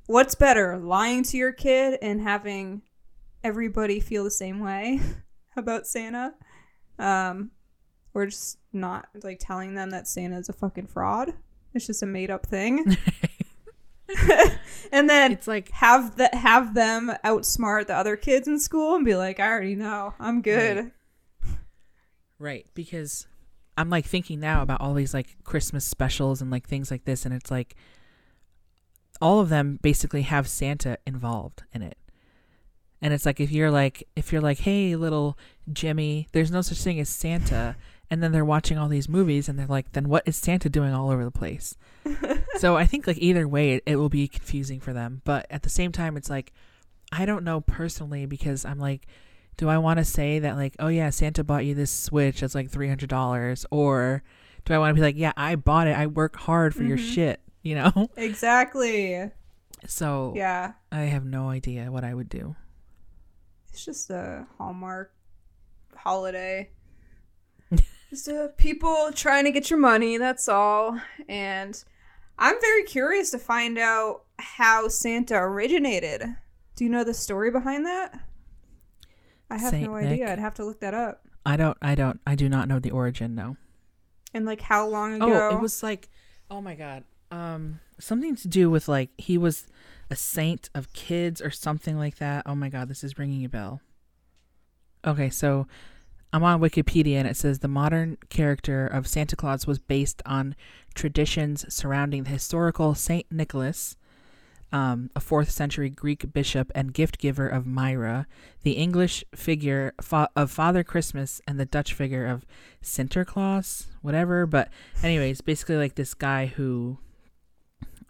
[0.07, 2.83] what's better, lying to your kid and having
[3.43, 5.01] everybody feel the same way
[5.57, 6.35] about Santa,
[6.99, 7.51] um,
[8.15, 11.35] or just not like telling them that Santa's a fucking fraud.
[11.75, 12.97] It's just a made up thing.
[14.93, 19.05] and then It's like have the have them outsmart the other kids in school and
[19.05, 20.77] be like, I already know, I'm good.
[20.77, 20.93] Right.
[22.39, 23.27] Right, because
[23.79, 27.25] I'm like thinking now about all these like Christmas specials and like things like this,
[27.25, 27.75] and it's like
[29.23, 31.97] all of them basically have Santa involved in it.
[33.01, 35.39] And it's like if you're like if you're like, hey little
[35.73, 37.77] Jimmy, there's no such thing as Santa
[38.11, 40.93] and then they're watching all these movies and they're like, then what is Santa doing
[40.93, 41.77] all over the place?
[42.59, 45.23] so I think like either way it, it will be confusing for them.
[45.25, 46.53] But at the same time it's like
[47.13, 49.07] I don't know personally because I'm like
[49.57, 52.55] do I want to say that like, oh yeah, Santa bought you this Switch that's
[52.57, 54.23] like three hundred dollars, or
[54.65, 56.97] do I want to be like, yeah, I bought it, I work hard for your
[56.99, 57.15] Mhm.
[57.15, 58.11] shit, you know?
[58.17, 59.31] Exactly.
[59.87, 60.73] So Yeah.
[60.91, 62.57] I have no idea what I would do.
[63.69, 65.13] It's just a Hallmark
[65.95, 66.71] holiday.
[68.15, 71.01] Just uh, people trying to get your money, that's all.
[71.29, 71.83] And
[72.39, 76.23] I'm very curious to find out how Santa originated.
[76.77, 78.19] Do you know the story behind that?
[79.51, 80.11] I have Saint no idea.
[80.11, 80.29] Nick?
[80.29, 81.27] I'd have to look that up.
[81.45, 83.35] I don't, I don't, I do not know the origin.
[83.35, 83.57] No.
[84.33, 85.51] And like how long ago?
[85.51, 86.09] Oh, it was like,
[86.51, 89.67] oh my god, um, something to do with like he was
[90.11, 92.43] a saint of kids or something like that.
[92.47, 93.81] Oh my god, this is ringing a bell.
[95.07, 95.69] Okay, so
[96.35, 100.57] I'm on Wikipedia and it says the modern character of Santa Claus was based on
[100.93, 103.97] traditions surrounding the historical Saint Nicholas,
[104.73, 108.27] um, a fourth century Greek bishop and gift giver of Myra,
[108.65, 112.45] the English figure fa- of Father Christmas, and the Dutch figure of
[112.83, 114.45] Sinterklaas, whatever.
[114.45, 114.71] But
[115.05, 116.99] anyways, basically like this guy who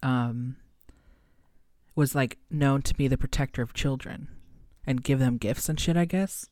[0.03, 0.57] um
[1.95, 4.29] was like known to be the protector of children
[4.87, 6.49] and give them gifts and shit, I guess.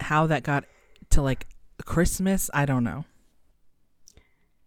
[0.00, 0.64] How that got
[1.10, 1.46] to like
[1.84, 3.04] Christmas, I don't know.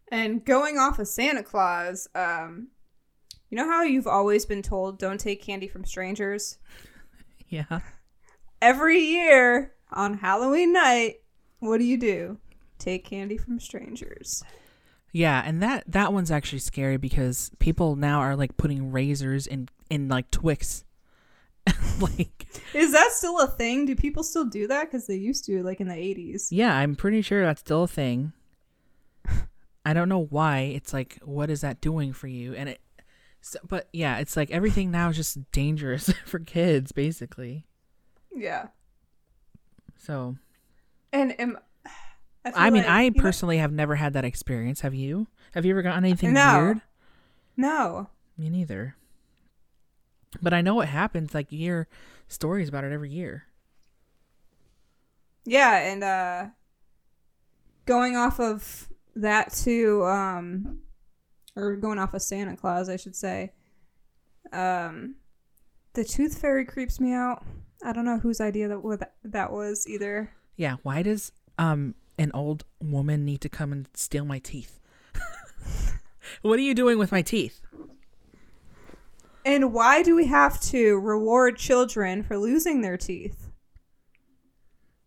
[0.09, 2.67] And going off of Santa Claus, um,
[3.49, 6.57] you know how you've always been told don't take candy from strangers?
[7.49, 7.81] Yeah.
[8.63, 11.17] Every year on Halloween night,
[11.59, 12.39] what do you do?
[12.79, 14.43] Take candy from strangers.
[15.11, 19.69] Yeah, and that that one's actually scary because people now are like putting razors in
[19.91, 20.83] in like Twix.
[21.99, 23.85] like Is that still a thing?
[23.85, 24.85] Do people still do that?
[24.85, 26.47] Because they used to, like in the 80s.
[26.51, 28.33] yeah, I'm pretty sure that's still a thing.
[29.85, 30.59] I don't know why.
[30.75, 32.53] It's like what is that doing for you?
[32.55, 32.79] And it
[33.41, 37.65] so, but yeah, it's like everything now is just dangerous for kids basically.
[38.33, 38.67] Yeah.
[39.97, 40.35] So,
[41.11, 41.57] And am,
[42.45, 44.81] I, I mean, like- I you know- personally have never had that experience.
[44.81, 45.27] Have you?
[45.53, 46.57] Have you ever gotten anything No.
[46.61, 46.81] weird?
[47.55, 48.09] No.
[48.37, 48.95] Me neither.
[50.41, 51.33] But I know it happens.
[51.33, 51.87] Like you hear
[52.27, 53.45] stories about it every year.
[55.45, 56.45] Yeah, and uh
[57.85, 60.79] going off of that too, um
[61.55, 63.53] or going off of Santa Claus, I should say.
[64.51, 65.15] Um
[65.93, 67.43] the tooth fairy creeps me out.
[67.83, 70.31] I don't know whose idea that that was either.
[70.55, 70.77] Yeah.
[70.83, 74.79] Why does um an old woman need to come and steal my teeth?
[76.41, 77.61] what are you doing with my teeth?
[79.45, 83.49] And why do we have to reward children for losing their teeth?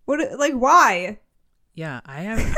[0.05, 1.21] What like why?
[1.75, 2.55] Yeah, I have.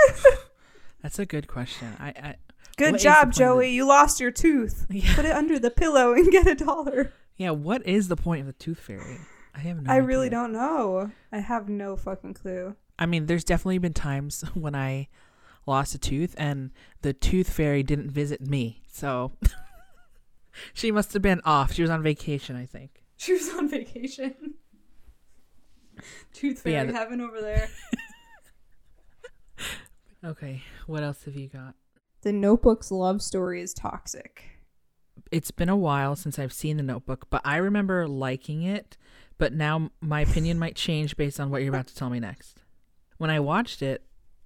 [1.02, 1.96] That's a good question.
[1.98, 2.34] I, I
[2.76, 3.70] Good What job, of Joey.
[3.70, 4.86] You lost your tooth.
[4.90, 7.12] yeah, Put it under the pillow and get a dollar.
[7.36, 7.50] yeah.
[7.50, 9.18] What is the point of the tooth fairy?
[9.54, 9.92] I have no.
[9.92, 11.10] I really don't know.
[11.32, 12.76] I have no fucking clue.
[12.98, 15.08] I mean, there's definitely been times when I
[15.66, 16.70] lost a tooth and
[17.02, 18.82] the tooth fairy didn't visit me.
[18.90, 19.32] So
[20.75, 21.73] she must have been off.
[21.73, 23.03] She was on vacation, I think.
[23.21, 24.55] She was on vacation.
[26.33, 27.68] Tooth But yeah, fairy the- heaven over there.
[30.25, 31.75] Okay, what else have you got?
[32.23, 34.42] The Notebook's love story is toxic.
[35.31, 38.97] It's been a while since I've seen the notebook, but I remember liking it,
[39.37, 42.62] but now my opinion might change based on what you're about to tell me next.
[43.18, 44.03] When I watched it,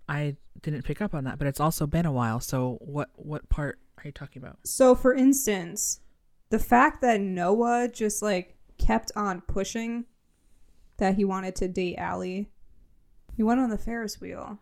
[0.08, 2.40] I didn't pick up on that, but it's also been a while.
[2.40, 4.58] So what what part are you talking about?
[4.64, 6.00] So, for instance,
[6.50, 10.04] the fact that Noah just like kept on pushing
[10.98, 12.48] that he wanted to date Allie,
[13.36, 14.58] he went on the Ferris wheel,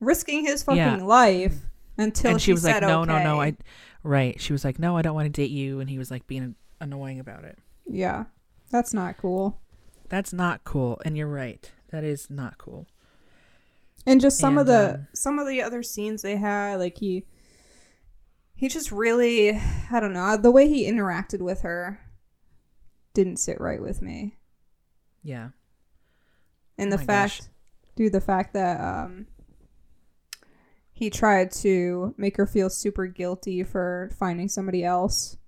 [0.00, 0.96] risking his fucking Yeah.
[1.02, 3.40] life until and she was like, "No, no, no.
[3.40, 3.56] I."
[4.02, 4.40] Right.
[4.40, 6.54] She was like, "No, I don't want to date you," and he was like being
[6.80, 7.58] annoying about it.
[7.86, 8.26] Yeah,
[8.70, 9.60] that's not cool.
[10.08, 11.70] That's not cool, and you're right.
[11.90, 12.86] That is not cool.
[14.06, 17.24] And just some of the um, some of the other scenes they had, like he
[18.58, 19.52] he just really
[19.90, 22.00] I don't know the way he interacted with her
[23.14, 24.38] didn't sit right with me.
[25.22, 25.50] Yeah.
[26.78, 27.42] And Oh the gosh.
[27.42, 27.50] fact,
[27.96, 29.26] dude, the fact that um
[30.92, 35.38] he tried to make her feel super guilty for finding somebody else.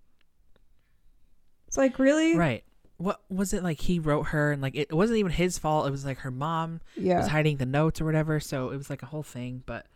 [1.69, 2.65] It's like really, Right.
[2.97, 3.81] What was it like?
[3.81, 5.87] He wrote her, and like it wasn't even his fault.
[5.87, 8.41] It was like her mom Yeah, was hiding the notes or whatever.
[8.41, 9.63] So it was like a whole thing.
[9.65, 9.87] But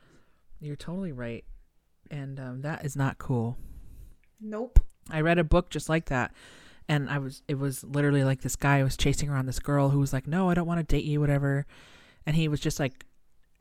[0.61, 1.45] you're totally right,
[2.15, 3.59] and um, that is not cool.
[4.41, 4.81] nope.
[5.11, 6.33] I read a book just like that,
[6.89, 9.99] and I was it was literally like this guy was chasing around this girl who
[9.99, 11.67] was like, "No, I don't want to date you," whatever,
[12.25, 13.05] and he was just like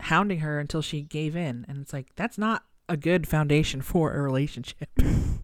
[0.00, 4.14] hounding her until she gave in, and it's like that's not a good foundation for
[4.14, 4.88] a relationship.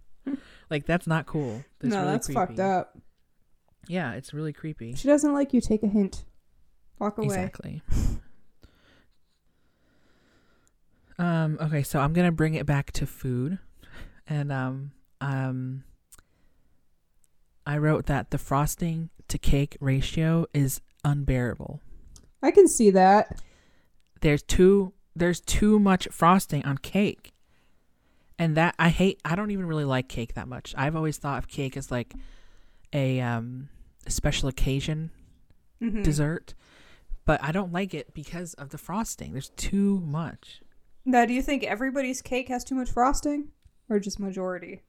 [0.70, 1.64] like that's not cool.
[1.80, 2.40] That's no, really that's creepy.
[2.40, 2.96] fucked up.
[3.88, 4.94] Yeah, it's really creepy.
[4.94, 5.60] She doesn't like you.
[5.60, 6.24] Take a hint.
[6.98, 7.26] Walk away.
[7.26, 7.82] Exactly.
[11.20, 11.58] um.
[11.60, 13.58] Okay, so I'm gonna bring it back to food,
[14.26, 15.84] and um um.
[17.66, 21.80] I wrote that the frosting to cake ratio is unbearable.
[22.42, 23.40] I can see that.
[24.22, 27.32] There's too there's too much frosting on cake.
[28.38, 30.74] And that I hate I don't even really like cake that much.
[30.76, 32.14] I've always thought of cake as like
[32.92, 33.68] a um
[34.06, 35.10] a special occasion
[35.80, 36.02] Mhm.
[36.02, 36.54] dessert,
[37.24, 39.32] but I don't like it because of the frosting.
[39.32, 40.62] There's too much.
[41.04, 43.48] Now, do you think everybody's cake has too much frosting,
[43.88, 44.82] or just majority?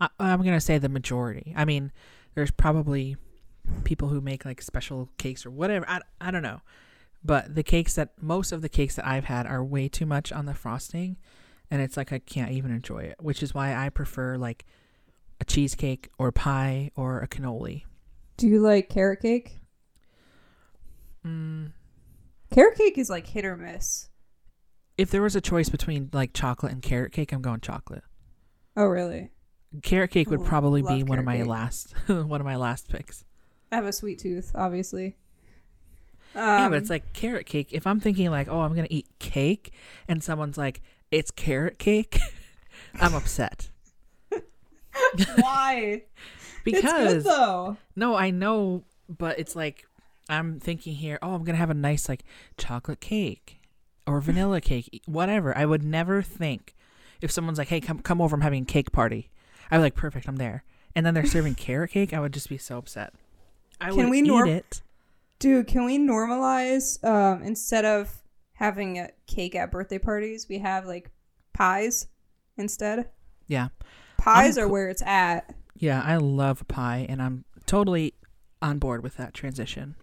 [0.00, 1.54] I, I'm gonna say the majority.
[1.56, 1.92] I mean,
[2.34, 3.16] there's probably
[3.84, 5.88] people who make like special cakes or whatever.
[5.88, 6.60] I, I don't know,
[7.24, 10.32] but the cakes that most of the cakes that I've had are way too much
[10.32, 11.16] on the frosting,
[11.70, 13.16] and it's like I can't even enjoy it.
[13.20, 14.64] Which is why I prefer like
[15.40, 17.84] a cheesecake or pie or a cannoli.
[18.36, 19.58] Do you like carrot cake?
[21.26, 21.72] Mm,
[22.52, 24.08] Carrot cake is like hit or miss.
[25.00, 28.04] If there was a choice between like chocolate and carrot cake, I'm going chocolate.
[28.76, 29.30] Oh, really?
[29.82, 31.46] Carrot cake would probably be one of my cake.
[31.46, 33.24] last one of my last picks.
[33.72, 35.16] I have a sweet tooth, obviously.
[36.34, 37.68] Um, yeah, but it's like carrot cake.
[37.72, 39.72] If I'm thinking like, oh, I'm gonna eat cake,
[40.06, 42.18] and someone's like, it's carrot cake,
[43.00, 43.70] I'm upset
[45.36, 46.02] why?
[46.66, 47.76] it's good because though.
[47.96, 49.86] no, I know, but it's like
[50.28, 52.24] I'm thinking here, oh, I'm gonna have a nice like
[52.58, 53.59] chocolate cake
[54.10, 55.56] or vanilla cake, whatever.
[55.56, 56.74] I would never think
[57.20, 59.30] if someone's like, hey, come come over, I'm having a cake party.
[59.70, 60.64] I'd be like, perfect, I'm there.
[60.96, 62.12] And then they're serving carrot cake.
[62.12, 63.12] I would just be so upset.
[63.80, 64.82] I Can would we eat norm- it.
[65.38, 68.22] Dude, can we normalize um, instead of
[68.54, 71.10] having a cake at birthday parties, we have like
[71.54, 72.08] pies
[72.56, 73.08] instead?
[73.46, 73.68] Yeah.
[74.18, 75.54] Pies I'm are co- where it's at.
[75.76, 78.12] Yeah, I love pie, and I'm totally
[78.60, 79.94] on board with that transition.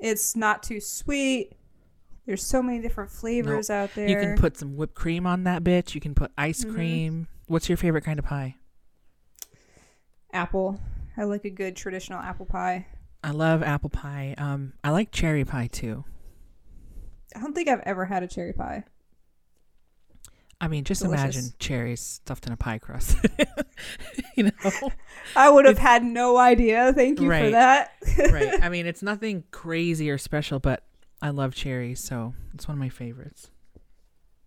[0.00, 1.52] It's not too sweet.
[2.28, 4.06] There's so many different flavors out there.
[4.06, 5.94] You can put some whipped cream on that bitch.
[5.94, 6.74] You can put ice Mhm.
[6.74, 7.28] cream.
[7.46, 8.56] What's your favorite kind of pie?
[10.30, 10.78] apple.
[11.16, 12.86] I like a good traditional apple pie.
[13.24, 14.34] I love apple pie.
[14.36, 16.04] Um, I like cherry pie too.
[17.34, 18.84] I don't think I've ever had a cherry pie.
[20.60, 21.22] I mean, just Delicious.
[21.36, 23.16] imagine cherries stuffed in a pie crust.
[24.36, 24.50] you know,
[25.36, 26.92] I would have had no idea.
[26.92, 27.92] Thank you for that.
[28.30, 28.62] right?
[28.62, 30.84] I mean, it's nothing crazy or special, but
[31.20, 33.50] I love cherries, so it's one of my favorites.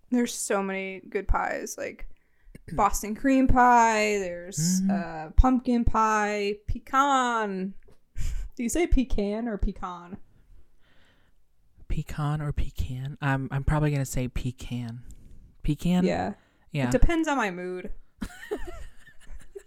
[0.09, 2.07] There's so many good pies, like
[2.73, 4.17] Boston cream pie.
[4.19, 4.91] There's Mhm.
[4.91, 7.73] uh, pumpkin pie, pecan.
[8.55, 10.17] Do you say pecan or pecan?
[11.87, 13.17] Pecan or pecan?
[13.21, 15.01] I'm I'm probably gonna say pecan.
[15.63, 16.05] Pecan.
[16.05, 16.33] yeah.
[16.71, 16.85] Yeah.
[16.85, 17.91] It depends on my mood.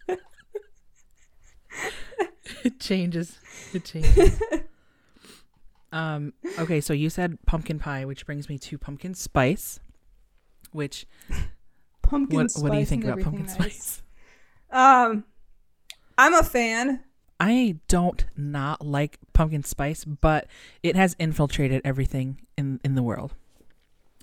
[2.65, 3.39] it changes.
[3.75, 4.41] It changes.
[5.95, 6.33] Um.
[6.59, 9.81] Okay, so you said pumpkin pie, which brings me to pumpkin spice.
[10.73, 11.07] Which
[12.03, 12.63] Pumpkin what spice.
[12.63, 13.55] what do you think about pumpkin nice.
[13.55, 14.03] spice?
[14.71, 15.25] Um,
[16.19, 17.01] I'm a fan.
[17.41, 20.47] I don't not like pumpkin spice, but
[20.83, 23.35] it has infiltrated everything in in the world.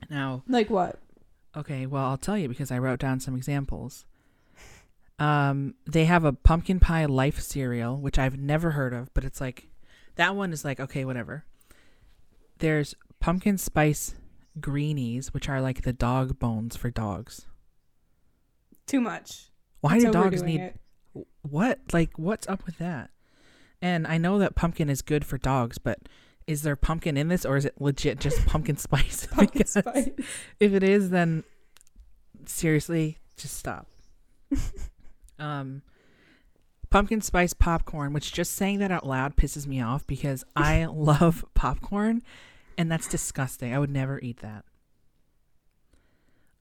[0.09, 0.99] Now, Like what?
[1.55, 4.05] okay, well, I'll tell you because I wrote down some examples.
[5.19, 9.39] Um, they have a pumpkin pie life cereal, which I've never heard of, but it's
[9.39, 9.67] like
[10.15, 11.45] that one is like okay, whatever.
[12.61, 14.15] There's pumpkin spice
[14.59, 17.47] greenies, which are like the dog bones for dogs.
[18.87, 19.49] Too much.
[19.81, 20.79] Why do dogs need it.
[21.41, 21.79] what?
[21.91, 23.09] Like, what's up with that?
[23.81, 25.99] And I know that pumpkin is good for dogs, but
[26.45, 29.25] is there pumpkin in this, or is it legit just pumpkin spice?
[29.31, 30.09] pumpkin Because spice?
[30.59, 31.43] If it is, then
[32.45, 33.87] seriously, just stop.
[35.39, 35.81] um,
[36.91, 41.43] pumpkin spice popcorn, which just saying that out loud pisses me off because I love
[41.55, 42.21] popcorn,
[42.81, 43.73] and that's disgusting.
[43.75, 44.65] I would never eat that.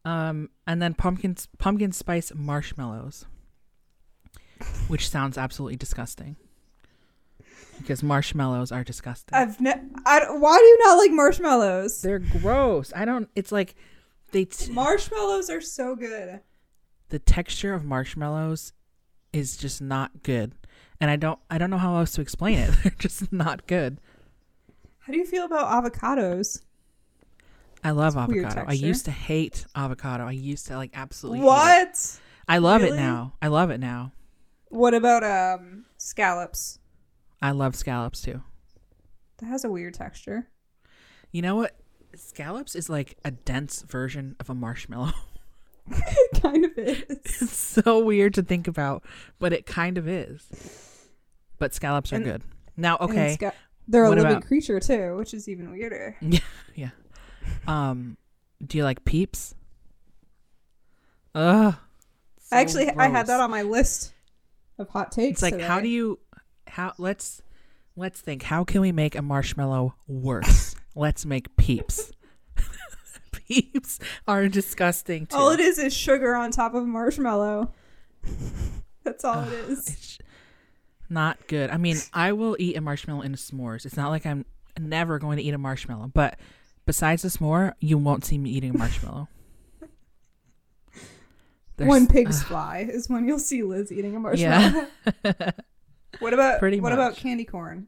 [0.05, 3.27] Um, and then pumpkin pumpkin spice marshmallows,
[4.89, 6.37] which sounds absolutely disgusting.
[7.79, 9.35] Because marshmallows are disgusting.
[9.35, 12.03] I've ne- I, why do you not like marshmallows?
[12.03, 12.93] They're gross.
[12.95, 13.29] I don't.
[13.35, 13.75] It's like
[14.33, 14.45] they.
[14.45, 16.41] T- Marshmallows are so good.
[17.09, 18.73] the texture of marshmallows
[19.33, 20.53] is just not good,
[21.01, 21.39] and I don't.
[21.51, 22.71] I don't know how else to explain it.
[22.83, 23.99] They're just not good.
[25.11, 26.63] How do you feel about avocados?
[27.83, 28.65] I love It's avocado.
[28.69, 30.25] I used to hate avocado.
[30.25, 31.41] I used to like absolutely.
[31.41, 32.21] What?
[32.47, 32.97] I love Really?
[32.97, 33.33] it now.
[33.43, 34.13] I love it now.
[34.69, 36.79] What about um scallops?
[37.43, 38.41] I love scallops too.
[39.39, 40.47] That has a weird texture.
[41.33, 41.75] You know what?
[42.15, 45.11] Scallops is like a dense version of a marshmallow.
[45.91, 47.03] it kind of is.
[47.09, 49.03] it's so weird to think about,
[49.41, 50.47] but it kind of is.
[51.59, 52.43] But scallops are And- good.
[52.77, 53.37] Now, okay.
[53.41, 53.57] got-
[53.91, 56.17] they're a What living about- creature too, which is even weirder.
[56.75, 56.91] Yeah.
[57.67, 58.17] Um,
[58.65, 59.55] do you like peeps?
[61.35, 61.75] Ugh.
[62.41, 64.13] so Actually, I had that on my list
[64.79, 65.35] of hot takes.
[65.37, 65.65] It's like, today.
[65.67, 66.19] how do you,
[66.67, 66.93] how?
[66.99, 67.43] Let's
[67.97, 68.43] let's think.
[68.45, 70.75] How can we make a marshmallow worse?
[70.95, 72.13] let's make peeps.
[73.33, 75.37] peeps are disgusting too.
[75.37, 77.73] All it is is sugar on top of a marshmallow.
[79.05, 79.89] That's all it is.
[79.89, 80.19] It's
[81.11, 81.71] not good.
[81.71, 83.85] I mean, I will eat a marshmallow in s'mores.
[83.85, 84.45] It's not like I'm
[84.79, 86.39] never going to eat a marshmallow, but
[86.87, 89.29] besides the s'more, you won't see me eating a marshmallow.
[91.77, 94.87] There's- when pigs ugh, fly is when you'll see Liz eating a marshmallow.
[95.25, 95.51] yeah.
[96.19, 97.87] What about Pretty what about candy corn?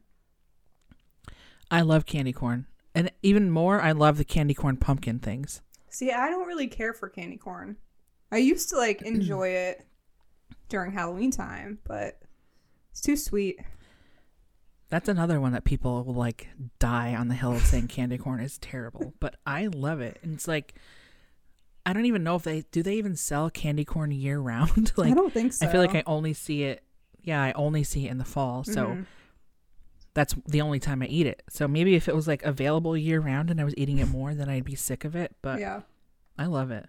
[1.69, 2.67] I love candy corn.
[2.95, 5.61] And even more, I love the candy corn pumpkin things.
[5.89, 7.75] See, I don't really care for candy corn.
[8.31, 9.85] I used to like enjoy it
[10.69, 12.17] during Halloween time, but
[12.93, 13.59] it's too sweet.
[14.89, 16.47] That's another one that people will like
[16.79, 20.19] die on the hill of saying candy corn is terrible, but I love it.
[20.23, 20.75] And it's like
[21.85, 24.91] I don't even know if they do they even sell candy corn year round.
[24.97, 25.67] like I don't think so.
[25.67, 26.83] I feel like I only see it
[27.23, 28.63] yeah, I only see it in the fall.
[28.63, 29.05] So Mhm.
[30.13, 31.41] that's the only time I eat it.
[31.49, 34.35] So maybe if it was like available year round and I was eating it more,
[34.35, 35.81] then I'd be sick of it, but yeah.
[36.37, 36.85] I love it.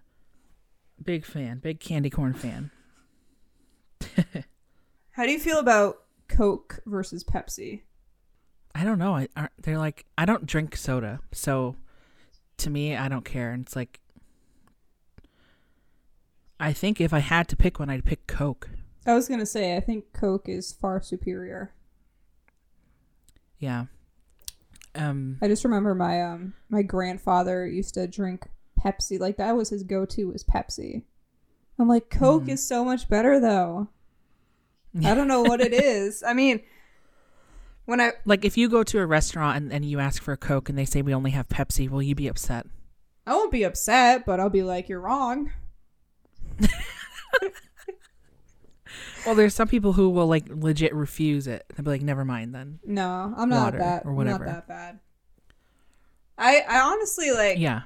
[1.03, 2.69] Big fan, big candy corn fan.
[5.15, 7.81] How do you feel about Coke versus Pepsi?
[8.73, 9.15] I don't know.
[9.15, 11.75] I aren't- they're like I don't drink soda, so
[12.57, 13.51] to me, I don't care.
[13.51, 13.99] And it's like
[16.59, 18.69] I think if I had to pick one, I'd pick Coke.
[19.05, 21.73] I was gonna say I think Coke is far superior.
[23.59, 23.85] Yeah.
[24.95, 25.37] Um.
[25.41, 28.47] I just remember my um my grandfather used to drink
[28.79, 29.19] Pepsi.
[29.19, 31.03] Like that was his go to was Pepsi.
[31.77, 32.49] I'm like Coke Mhm.
[32.49, 33.89] is so much better though.
[35.03, 36.23] I don't know what it is.
[36.25, 36.61] I mean,
[37.85, 40.37] when I Like if you go to a restaurant and, and you ask for a
[40.37, 42.65] Coke and they say we only have Pepsi, will you be upset?
[43.27, 45.51] I won't be upset, but I'll be like, you're wrong.
[49.25, 51.65] Well, there's some people who will like legit refuse it.
[51.75, 52.79] They'll be like, never mind then.
[52.85, 54.45] No, I'm not Water that or not whatever.
[54.45, 54.99] that bad.
[56.37, 57.81] I I honestly like Yeah.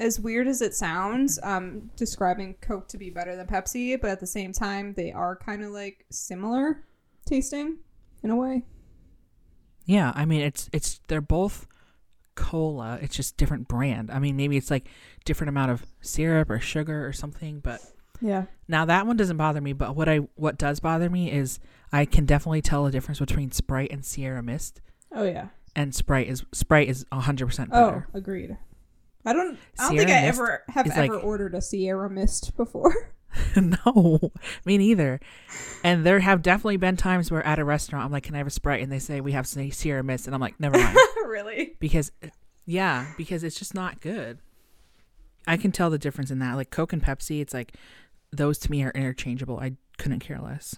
[0.00, 4.20] As weird as it sounds, um, describing Coke to be better than Pepsi, but at
[4.20, 6.84] the same time, they are kind of like similar
[7.26, 7.78] tasting
[8.22, 8.62] in a way.
[9.86, 11.66] Yeah, I mean it's it's they're both
[12.34, 12.98] cola.
[13.02, 14.10] It's just different brand.
[14.10, 14.88] I mean maybe it's like
[15.24, 17.80] different amount of syrup or sugar or something, but
[18.20, 18.46] Yeah.
[18.66, 21.58] now that one doesn't bother me, but what I what does bother me is
[21.92, 24.80] I can definitely tell the difference between Sprite and Sierra Mist.
[25.12, 25.48] Oh yeah.
[25.76, 28.06] And Sprite is Sprite is 100% better.
[28.08, 28.56] Oh, agreed.
[29.24, 29.58] I don't.
[29.78, 32.56] I don't Sierra think I Mist ever have is ever like- ordered a Sierra Mist
[32.56, 33.10] before.
[33.56, 34.30] no,
[34.64, 35.18] me neither.
[35.82, 38.46] And there have definitely been times where at a restaurant I'm like, "Can I have
[38.46, 40.96] a Sprite?" and they say we have say Sierra Mist and I'm like, "Never mind."
[41.26, 41.74] really?
[41.80, 42.12] because
[42.64, 44.38] yeah, because it's just not good.
[45.48, 46.54] I can tell the difference in that.
[46.54, 47.74] Like Coke and Pepsi, it's like
[48.30, 49.58] those to me are interchangeable.
[49.58, 50.76] I couldn't care less.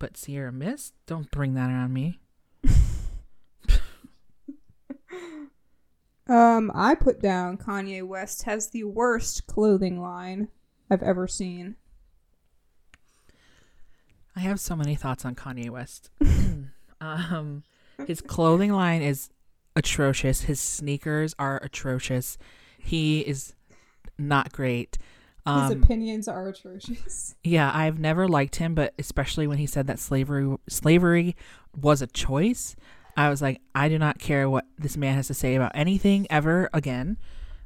[0.00, 2.18] But Sierra Mist, don't bring that on me.
[6.28, 10.48] Um, I put down Kanye West has the worst clothing line
[10.90, 11.76] I've ever seen.
[14.36, 16.10] I have so many thoughts on Kanye West.
[17.00, 17.62] um,
[18.06, 19.30] his clothing line is
[19.74, 20.42] atrocious.
[20.42, 22.38] His sneakers are atrocious.
[22.78, 23.54] He is
[24.18, 24.98] not great.
[25.46, 27.34] His Um, opinions are atrocious.
[27.44, 31.34] yeah, I've never liked him, but especially when he said that slavery slavery
[31.74, 32.76] was a choice,
[33.18, 36.28] I was like, I do not care what this man has to say about anything
[36.30, 37.16] ever again.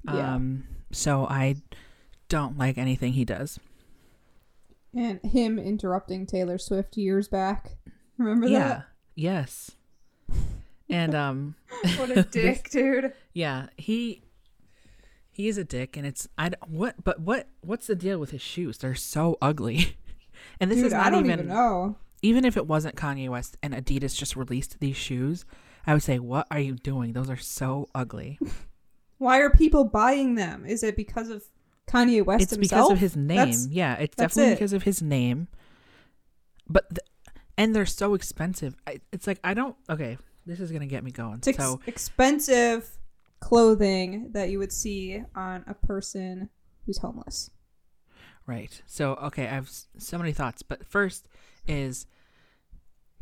[0.03, 0.36] Yeah.
[0.36, 1.57] Um, so I
[2.30, 3.61] don't like anything he does.
[4.96, 7.76] And him interrupting Taylor Swift years back.
[8.16, 8.53] Remember that?
[8.55, 8.82] Yeah.
[9.14, 9.72] Yes.
[10.88, 11.55] And um?
[11.98, 13.12] What a dick, dude.
[13.34, 14.22] yeah, he
[15.30, 18.40] he is a dick and it's I what but what what's the deal with his
[18.40, 18.78] shoes?
[18.78, 19.98] They're so ugly.
[20.61, 21.96] and this dude, is not I don't even, even know.
[22.22, 25.44] Even if it wasn't Kanye West and Adidas just released these shoes,
[25.86, 27.12] I would say, "What are you doing?
[27.12, 28.38] Those are so ugly."
[29.18, 30.64] Why are people buying them?
[30.64, 31.44] Is it because of
[31.86, 32.88] Kanye West it's himself?
[32.88, 33.36] because of his name.
[33.36, 34.54] That's- yeah, it's definitely it.
[34.56, 35.48] because of his name.
[36.68, 38.74] But th- and they're so expensive.
[38.86, 39.76] I, it's like I don't.
[39.90, 41.40] Okay, this is gonna get me going.
[41.46, 42.98] It's so expensive
[43.40, 46.48] clothing that you would see on a person
[46.86, 47.50] who's homeless.
[48.46, 48.82] Right.
[48.86, 51.28] So okay, I have so many thoughts, but first
[51.66, 52.06] is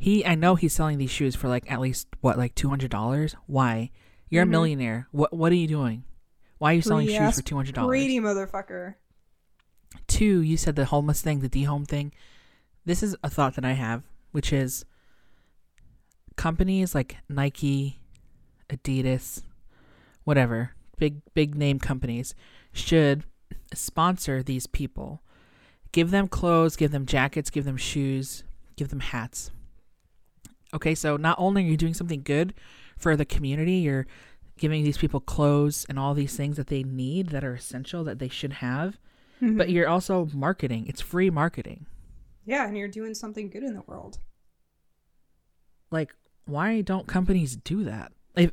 [0.00, 3.34] he I know he's selling these shoes for like at least what like $200.
[3.46, 3.90] Why?
[4.28, 4.48] You're Mhm.
[4.48, 5.08] a millionaire.
[5.12, 6.02] What what are you doing?
[6.58, 7.86] Why are you selling Greedy shoes for $200?
[7.86, 8.94] Greedy motherfucker.
[10.08, 12.12] Two, you said the homeless thing, the de-home thing.
[12.84, 14.84] This is a thought that I have, which is
[16.36, 18.00] companies like Nike,
[18.68, 19.42] Adidas,
[20.24, 22.34] whatever, big big name companies
[22.72, 23.24] should
[23.74, 25.22] sponsor these people.
[25.92, 28.44] Give them clothes, give them jackets, give them shoes,
[28.76, 29.50] give them hats.
[30.74, 32.54] Okay, so not only are you doing something good
[32.96, 34.06] for the community, you're
[34.58, 38.18] giving these people clothes and all these things that they need that are essential that
[38.18, 38.98] they should have,
[39.42, 39.56] Mm-hmm.
[39.56, 40.84] but you're also marketing.
[40.86, 41.86] It's free marketing.
[42.44, 44.18] yeah, and you're doing something good in the world.
[45.90, 46.14] Like,
[46.44, 48.12] why don't companies do that?
[48.36, 48.52] Like,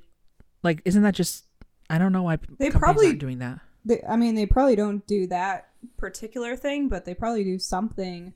[0.63, 1.43] like isn't that just?
[1.89, 3.59] I don't know why They companies probably- aren't doing that.
[3.85, 8.33] They, I mean, they probably don't do that particular thing, but they probably do something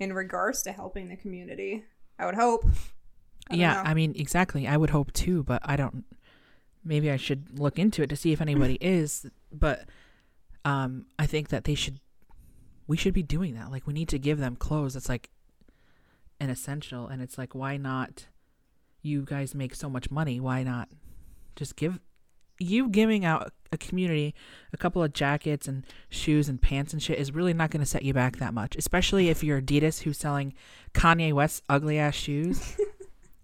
[0.00, 1.84] in regards to helping the community.
[2.18, 2.64] I would hope.
[3.50, 3.80] I yeah, know.
[3.80, 4.66] I mean, exactly.
[4.66, 6.04] I would hope too, but I don't.
[6.84, 9.26] Maybe I should look into it to see if anybody is.
[9.52, 9.88] But
[10.64, 12.00] um, I think that they should.
[12.86, 13.70] We should be doing that.
[13.70, 14.94] Like, we need to give them clothes.
[14.94, 15.30] It's like
[16.40, 18.26] an essential, and it's like, why not?
[19.02, 20.40] You guys make so much money.
[20.40, 20.88] Why not
[21.56, 22.00] just give?
[22.58, 24.34] You giving out a community
[24.72, 27.86] a couple of jackets and shoes and pants and shit is really not going to
[27.86, 28.76] set you back that much.
[28.76, 30.54] Especially if you're Adidas who's selling
[30.94, 32.76] Kanye West's ugly ass shoes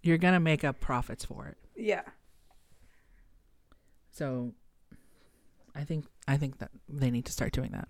[0.03, 1.57] you're gonna make up profits for it.
[1.77, 2.03] yeah.
[4.11, 4.53] So
[5.75, 7.89] I think I think that they need to start doing that.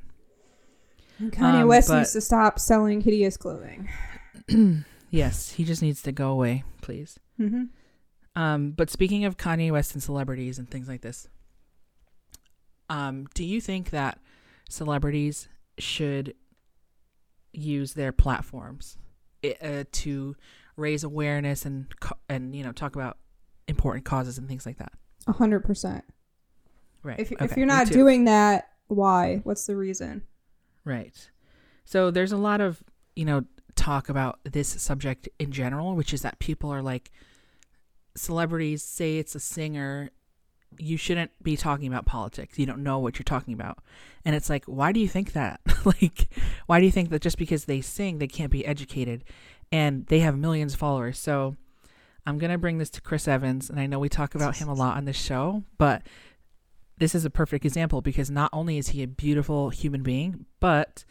[1.19, 3.89] And Kanye Um, West but- needs to stop selling hideous clothing.
[5.11, 7.19] yes, he just needs to go away, please.
[7.39, 7.65] Mm-hmm.
[8.37, 11.29] Um, but speaking of Kanye West and celebrities and things like this,
[12.89, 14.19] um, do you think that
[14.69, 15.49] celebrities
[15.79, 16.35] should
[17.53, 18.97] use their platforms
[19.63, 20.37] uh, to
[20.81, 21.87] raise awareness and
[22.29, 23.19] and you know talk about
[23.69, 24.93] important causes and things like that?
[25.27, 26.05] A hundred percent.
[27.03, 27.19] Right.
[27.19, 29.41] If if you're not doing that, why?
[29.45, 30.23] What's the reason?
[30.85, 31.31] Right.
[31.85, 32.83] So there's a lot of,
[33.17, 37.11] you know, talk about this subject in general, which is that people are like,
[38.17, 40.11] celebrities say it's a singer,
[40.79, 42.59] you shouldn't be talking about politics.
[42.59, 43.79] You don't know what you're talking about.
[44.25, 45.61] And it's like, why do you think that?
[45.85, 46.29] like,
[46.67, 49.25] why do you think that just because they sing, they can't be educated?
[49.73, 51.19] And they have millions of followers.
[51.19, 51.57] So
[52.27, 53.71] I'm going to bring this to Chris Evans.
[53.71, 56.03] And I know we talk about him a lot on this show, but
[57.01, 61.05] this is a perfect example because not only is he a beautiful human being, but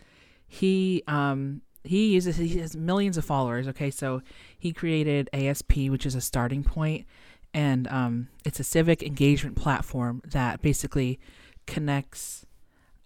[0.47, 3.67] he um he uses he has millions of followers.
[3.67, 4.21] Okay, so
[4.57, 7.05] he created ASP, which is a starting point,
[7.53, 11.19] and um it's a civic engagement platform that basically
[11.65, 12.45] connects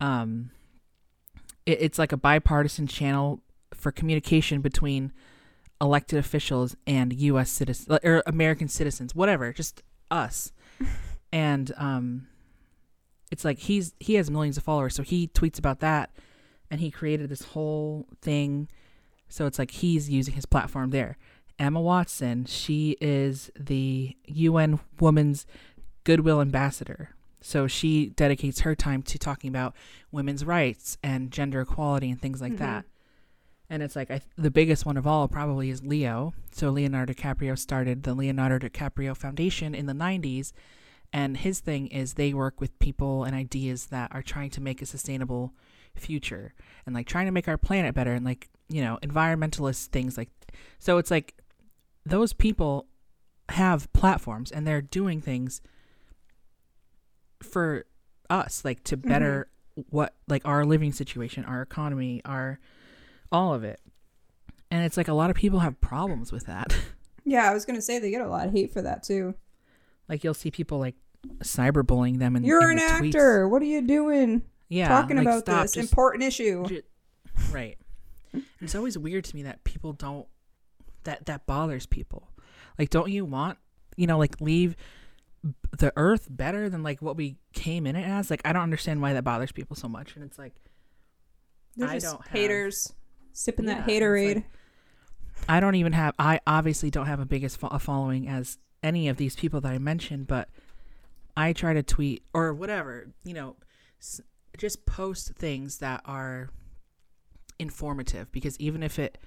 [0.02, 0.52] um
[1.66, 3.42] it, it's like a bipartisan channel
[3.74, 5.14] for communication between
[5.84, 7.50] elected officials and U.S.
[7.52, 10.52] citizens or American citizens, whatever, just us.
[11.32, 12.28] and um,
[13.32, 16.10] it's like he's he has millions of followers, so he tweets about that,
[16.72, 18.70] and he created this whole thing.
[19.30, 21.18] So it's like he's using his platform there.
[21.60, 25.46] Emma Watson, she is the UN Women's
[26.04, 27.10] Goodwill Ambassador.
[27.42, 29.76] So she dedicates her time to talking about
[30.12, 32.58] women's rights and gender equality and things like Mhm.
[32.60, 32.86] that.
[33.70, 36.34] And it's like I, the biggest one of all probably is Leo.
[36.52, 40.54] So Leonardo DiCaprio started the Leonardo DiCaprio Foundation in the 90s.
[41.12, 44.82] And his thing is they work with people and ideas that are trying to make
[44.82, 45.54] a sustainable
[45.96, 46.54] future
[46.86, 50.30] and like trying to make our planet better and like, you know, environmentalist things like
[50.80, 51.36] so it's like
[52.06, 52.88] those people
[53.50, 55.62] have platforms and they're doing things
[57.42, 57.86] for
[58.30, 59.10] us like to mm-hmm.
[59.10, 59.48] better
[59.90, 62.60] what like our living situation our economy our
[63.34, 63.80] all of it.
[64.72, 66.76] And it's like a lot of people have problems with that.
[67.26, 69.34] Yeah, I was gonna say they get a lot of hate for that too.
[70.10, 70.96] like you'll see people like
[71.40, 73.48] cyberbullying them and You're an actor.
[73.48, 74.42] What are you doing?
[74.68, 75.72] yeah Talking like, about stop, this.
[75.72, 76.66] just- important issue.
[76.68, 76.82] Ju-
[77.50, 77.78] right.
[78.34, 80.28] And it's always weird to me that people don't
[81.06, 82.28] that that bothers people.
[82.78, 83.58] Like don't you want
[83.96, 84.76] you know like leave
[85.78, 88.30] the earth better than like what we came in it as?
[88.30, 90.18] Like i don't understand why that bothers people so much.
[90.18, 90.56] And it's like
[91.78, 92.92] They're I just don't have- haters
[93.34, 94.36] sipping Yeah, that haterade.
[94.36, 94.46] like-
[95.50, 99.10] i don't even have i obviously don't have a biggest fo- a following as any
[99.10, 100.48] of these people that i mentioned but
[101.36, 103.56] i try to tweet or whatever you know
[104.02, 104.22] s-
[104.58, 106.50] just post things that are
[107.60, 109.18] informative because even if it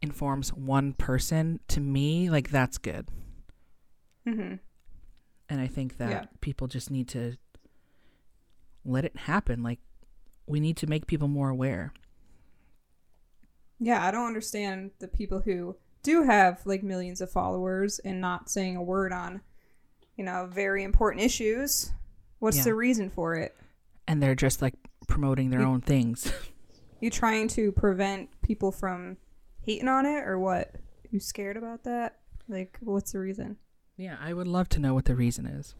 [0.00, 3.06] informs one person to me like that's good
[4.26, 4.54] mm-hmm.
[5.48, 6.24] and i think that Yeah.
[6.40, 7.36] people just need to
[8.84, 9.78] let it happen like
[10.46, 11.92] we need to make people more aware
[13.84, 18.48] Yeah, I don't understand the people who do have like millions of followers and not
[18.48, 19.40] saying a word on,
[20.16, 21.92] you know, very important issues.
[22.38, 22.64] What's Yeah.
[22.64, 23.56] the reason for it?
[24.08, 24.74] and they're just like
[25.06, 26.32] promoting their You- own things
[27.00, 29.16] You trying to prevent people from
[29.64, 30.74] hating on it or what?
[31.10, 32.18] You scared about that?
[32.48, 33.58] Like, what's the reason?
[33.96, 35.74] Yeah, I would love to know what the reason is.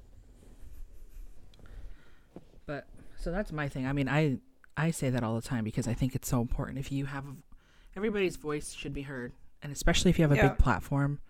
[2.67, 2.87] But
[3.19, 3.87] so that's my thing.
[3.87, 4.39] I mean, I
[4.77, 6.79] I say that all the time because I think it's so important.
[6.79, 7.25] If you have
[7.97, 9.33] everybody's voice should be heard,
[9.63, 10.49] and especially if you have a Yeah.
[10.49, 11.21] big platform.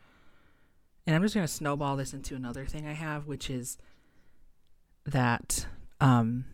[1.07, 3.77] And I'm just going to snowball this into another thing I have, which is
[5.05, 5.67] that
[6.01, 6.45] um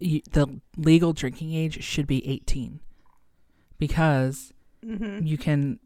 [0.00, 2.80] you, the legal drinking age should be 18
[3.78, 4.52] because
[4.84, 5.24] Mm-hmm.
[5.24, 5.78] you can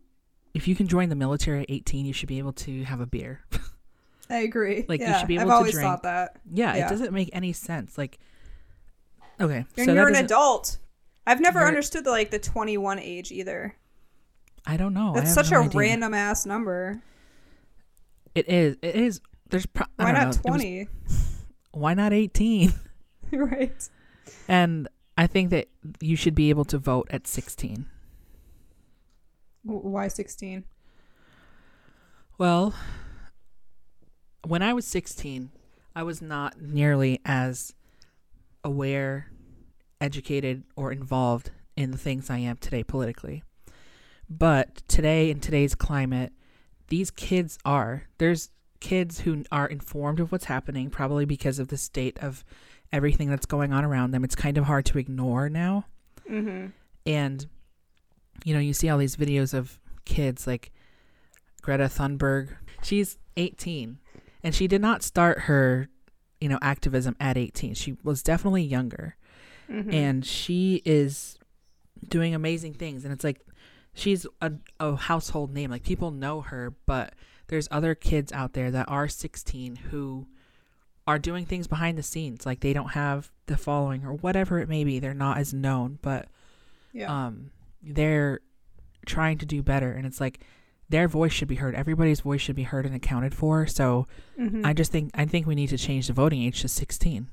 [0.55, 3.07] if you can join the military at 18 you should be able to have a
[3.07, 3.45] beer
[4.31, 4.85] I agree.
[4.89, 5.87] Like, you should be I've able to always drink.
[5.87, 6.37] thought that.
[6.53, 6.87] Yeah, Yeah.
[6.87, 7.97] it doesn't make any sense.
[7.97, 8.19] Like,
[9.41, 10.77] okay, And so you're an adult.
[11.29, 13.77] I've never You're- understood the like the 21 age either.
[14.67, 15.13] I don't know.
[15.15, 15.79] That's such no a idea.
[15.81, 17.03] random ass number.
[18.35, 18.77] It is.
[18.83, 19.21] It is.
[19.51, 19.67] There's.
[19.67, 20.29] Pro- Why not know.
[20.29, 20.89] It was- 20?
[21.73, 22.73] why not 18?
[23.33, 23.89] right.
[24.49, 25.69] And I think that
[26.01, 27.87] you should be able to vote at 16.
[29.65, 30.65] Why 16?
[32.39, 32.73] Well,
[34.47, 35.51] when I was 16,
[35.95, 37.75] I was not nearly as
[38.65, 39.31] aware,
[40.01, 43.43] educated, or involved in the things I am today politically.
[44.31, 46.33] But today, in today's climate,
[46.89, 48.05] these kids are.
[48.19, 52.45] There's kids who are informed of what's happening, probably because of the state of
[52.93, 54.25] everything that's going on around them.
[54.25, 55.87] It's kind of hard to ignore now
[56.31, 56.67] Mm-hmm.
[57.07, 57.47] and
[58.45, 60.73] you know you see all these videos of kids like
[61.63, 62.51] greta thunberg
[62.83, 63.99] she's 18
[64.45, 65.89] and she did not start her
[66.39, 69.17] you know activism at 18 she was definitely younger
[69.71, 69.93] Mm-hmm.
[69.93, 71.39] and she is
[72.09, 73.41] doing amazing things and it's like
[73.93, 77.15] she's a, a household name like people know her but
[77.49, 80.27] there's other kids out there that are 16 who
[81.07, 84.69] are doing things behind the scenes like they don't have the following or whatever it
[84.71, 86.29] may be they're not as known but
[86.93, 87.27] yeah.
[87.27, 87.51] um
[87.83, 88.41] they're
[89.07, 90.41] trying to do better and it's like
[90.89, 94.07] their voice should be heard everybody's voice should be heard and accounted for so
[94.39, 94.65] Mhm.
[94.65, 97.29] i just think i think we need to change the voting age to 16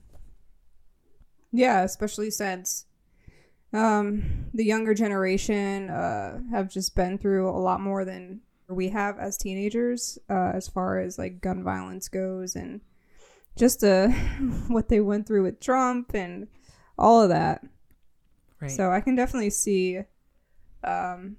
[1.55, 2.85] Yeah, especially since
[3.71, 9.17] um, the younger generation uh, have just been through a lot more than we have
[9.19, 12.81] as teenagers, uh, as far as like gun violence goes, and
[13.55, 14.07] just uh,
[14.67, 16.47] what they went through with Trump and
[16.97, 17.63] all of that.
[18.59, 19.99] right So I can definitely see
[20.83, 21.37] um,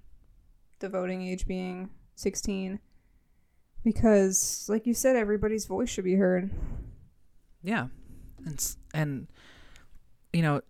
[0.79, 2.81] the voting age being 16
[3.85, 6.51] because, like you said, everybody's voice should be heard.
[7.63, 7.89] yeah
[8.47, 9.27] and and
[10.33, 10.61] you know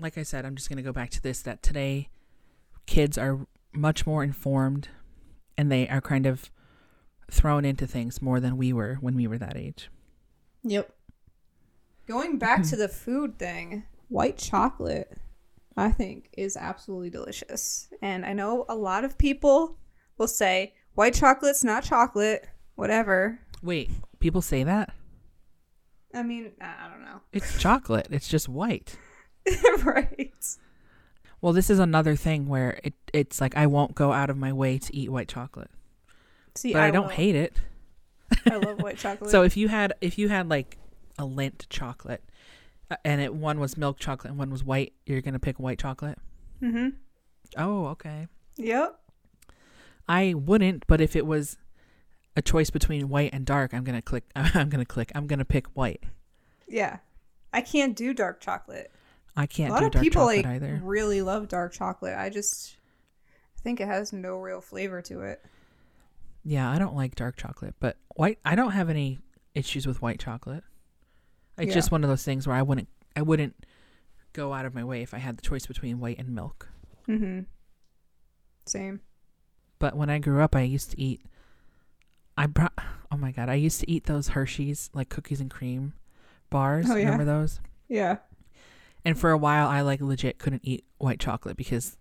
[0.00, 2.08] like i said i'm just going to go back to this that today
[2.86, 4.88] kids are much more informed
[5.58, 6.50] and they are kind of
[7.30, 9.90] thrown into things more than we were when we were that age
[10.68, 10.92] Yep.
[12.08, 15.16] Going back to the food thing, white chocolate,
[15.76, 17.88] I think, is absolutely delicious.
[18.02, 19.78] And I know a lot of people
[20.18, 23.38] will say, white chocolate's not chocolate, whatever.
[23.62, 24.92] wait people say that
[26.12, 27.20] I mean, I I don't know.
[27.32, 28.96] it's chocolate it's just white
[29.84, 30.56] right.
[31.40, 34.52] Well, this is another thing where it it's like I won't go out of my
[34.52, 35.70] way to eat white chocolate,
[36.54, 37.10] See, but I, don't will.
[37.10, 37.60] hate it.
[38.50, 39.30] I love white chocolate.
[39.30, 40.78] So if you had if you had like
[41.18, 42.24] a Lindt chocolate,
[42.90, 45.78] uh, and it one was milk chocolate and one was white, you're gonna pick white
[45.78, 46.18] chocolate.
[46.62, 46.88] mm-hmm.
[47.56, 48.26] Oh, okay.
[48.56, 48.98] Yep.
[50.08, 51.58] I wouldn't, but if it was
[52.36, 54.24] a choice between white and dark, I'm gonna click.
[54.36, 55.12] I'm gonna click.
[55.14, 56.02] I'm gonna pick white.
[56.66, 56.98] Yeah.
[57.52, 58.90] I can't do dark chocolate.
[59.36, 60.80] I can't a lot do of dark people chocolate like either.
[60.82, 62.16] really love dark chocolate.
[62.16, 62.76] I just
[63.58, 65.44] I think it has no real flavor to it.
[66.44, 68.38] Yeah, I don't like dark chocolate, but white.
[68.44, 69.18] I don't have any
[69.54, 70.62] issues with white chocolate.
[71.58, 71.74] It's Yeah.
[71.74, 72.88] just one of those things where I wouldn't.
[73.16, 73.66] I wouldn't
[74.32, 76.68] go out of my way if I had the choice between white and milk.
[77.08, 77.40] Mm-hmm.
[78.66, 79.00] Same.
[79.78, 81.20] But when I grew up, I used to eat.
[82.36, 82.72] I brought.
[83.10, 83.48] Oh my god!
[83.48, 85.94] I used to eat those Hershey's like cookies and cream
[86.50, 86.86] bars.
[86.90, 87.04] Oh, yeah.
[87.04, 87.60] Remember those?
[87.88, 88.18] Yeah.
[89.06, 91.96] And for a while, I like legit couldn't eat white chocolate because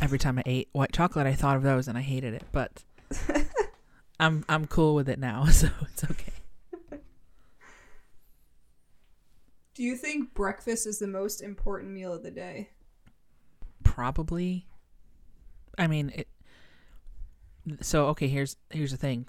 [0.00, 2.44] every time I ate white chocolate, I thought of those and I hated it.
[2.50, 2.82] But
[4.20, 6.32] I'm I'm cool with it now, so it's okay.
[9.74, 12.70] Do you think breakfast is the most important meal of the day?
[13.84, 14.66] Probably.
[15.76, 16.28] I mean, it.
[17.82, 19.26] So okay, here's here's the thing.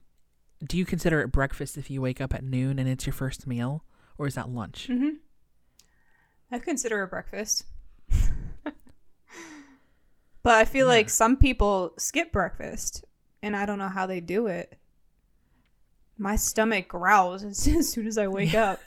[0.63, 3.47] Do you consider it breakfast if you wake up at noon and it's your first
[3.47, 3.83] meal,
[4.17, 4.87] or is that lunch?
[4.89, 5.15] Mm-hmm.
[6.51, 7.65] I consider a breakfast.
[10.43, 10.93] but I feel Yeah.
[10.93, 13.05] like some people skip breakfast,
[13.41, 14.77] and I don't know how they do it.
[16.17, 18.71] My stomach growls as as soon as I wake Yeah.
[18.71, 18.81] up.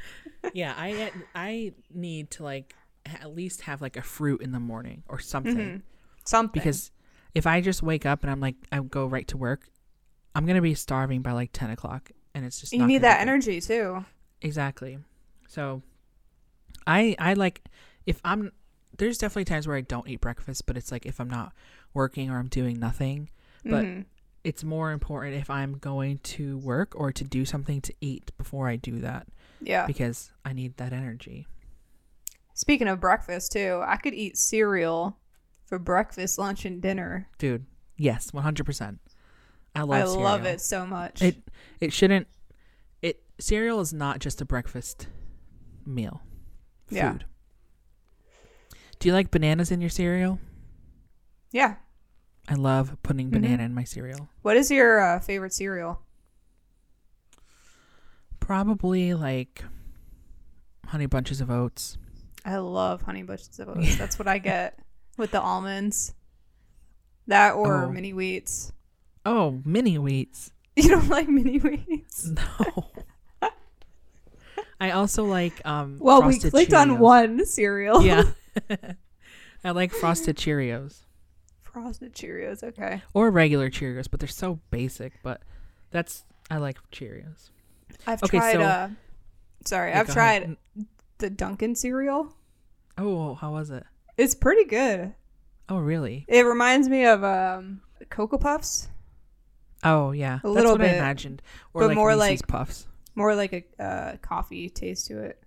[0.52, 2.74] yeah, I I need to like
[3.06, 5.82] at least have like a fruit in the morning or something Mhm.
[6.24, 6.60] Something.
[6.60, 6.90] because
[7.34, 9.70] if I just wake up and I'm like I go right to work,
[10.34, 13.60] I'm gonna be starving by like ten o'clock, and it's just you need that energy
[13.60, 14.04] too.
[14.42, 14.98] Exactly.
[15.48, 15.82] So
[16.88, 17.62] I I like
[18.06, 18.50] if I'm
[18.96, 21.52] there's definitely times where I don't eat breakfast, but it's like if I'm not
[21.94, 23.30] working or I'm doing nothing.
[23.64, 24.06] But Mhm.
[24.44, 28.68] It's more important if I'm going to work or to do something to eat before
[28.68, 29.26] I do that
[29.60, 29.84] yeah.
[29.84, 31.46] because I need that energy.
[32.54, 35.18] Speaking of breakfast too, I could eat cereal
[35.66, 37.28] for breakfast, lunch, and dinner.
[37.38, 37.66] Dude,
[37.96, 38.98] yes, 100%.
[39.74, 41.20] I love I love it so much.
[41.20, 41.36] It
[41.80, 42.28] it shouldn't
[43.02, 45.08] it cereal is not just a breakfast
[45.84, 46.22] meal.
[46.88, 46.96] Food.
[46.96, 47.18] Yeah.
[48.98, 50.38] Do you like bananas in your cereal?
[51.52, 51.76] yeah.
[52.50, 53.32] I love putting Mhm.
[53.32, 54.30] banana in my cereal.
[54.40, 56.00] What is your uh, favorite cereal?
[58.40, 59.64] Probably like
[60.86, 61.98] honey bunches of oats.
[62.44, 63.96] I love honey bunches of oats.
[63.98, 64.78] That's what I get
[65.18, 66.14] with the almonds.
[67.26, 67.90] That or Oh.
[67.92, 68.72] mini wheats.
[69.26, 70.50] Oh, mini wheats.
[70.78, 72.24] You don't like mini wheats?
[72.28, 72.90] No.
[74.80, 78.02] I also like um Well, we clicked on one cereal.
[78.02, 78.24] Yeah.
[79.64, 81.00] I like frosted Cheerios
[81.62, 82.62] Frosted Cheerios.
[82.62, 83.02] Okay.
[83.14, 85.42] or regular Cheerios, but they're so basic, but
[85.90, 87.50] that's I like Cheerios.
[88.06, 88.52] I've Okay, tried.
[88.54, 88.88] so- uh,
[89.64, 90.56] sorry, I've tried ahead.
[91.18, 92.34] the Dunkin' cereal.
[92.96, 93.84] Oh, how was it?
[94.16, 95.14] It's pretty good.
[95.68, 96.24] Oh, really?
[96.28, 98.88] It reminds me of um, Cocoa Puffs,
[99.84, 100.36] Oh, yeah.
[100.36, 101.42] A That's little what I bit, imagined.
[101.74, 102.86] Or but like more Reese's like- Puffs.
[103.18, 105.42] More like a uh, coffee taste to it.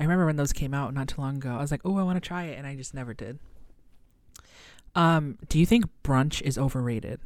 [0.00, 1.50] I remember when those came out not too long ago.
[1.50, 3.38] I was like, "Oh, I want to try it," and I just never did.
[4.94, 7.20] Um, do you think brunch is overrated?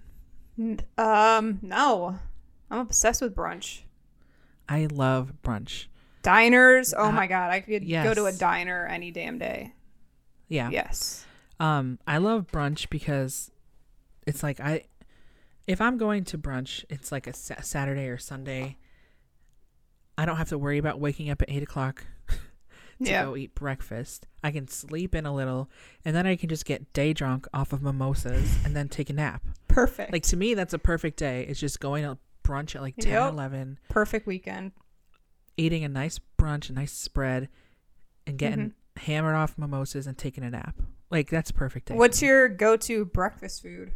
[0.98, 2.18] Um, no,
[2.70, 3.80] I'm obsessed with brunch.
[4.68, 5.86] I love brunch.
[6.22, 6.94] Diners.
[6.96, 9.74] Oh Uh, my god, I could go to a diner any damn day.
[10.48, 10.70] Yeah.
[10.70, 11.24] Yes.
[11.58, 13.50] Um, I love brunch because
[14.26, 14.84] it's like I,
[15.66, 18.76] if I'm going to brunch, it's like a sa- Saturday or Sunday.
[20.18, 22.36] I don't have to worry about waking up at eight o'clock to
[22.98, 23.24] Yeah.
[23.24, 24.26] go eat breakfast.
[24.44, 25.70] I can sleep in a little,
[26.04, 29.12] and then I can just get day drunk off of mimosas and then take a
[29.14, 29.42] nap.
[29.68, 30.12] Perfect.
[30.12, 31.46] Like to me, that's a perfect day.
[31.48, 33.32] It's just going to brunch at like 10 Yep.
[33.32, 34.72] 11, perfect weekend.
[35.56, 37.48] eating a nice brunch, a nice spread,
[38.26, 38.58] and getting
[38.98, 39.10] Mm-hmm.
[39.10, 40.76] hammered off mimosas and taking a nap.
[41.10, 41.94] Like that's a perfect day.
[41.94, 43.92] What's your go-to breakfast food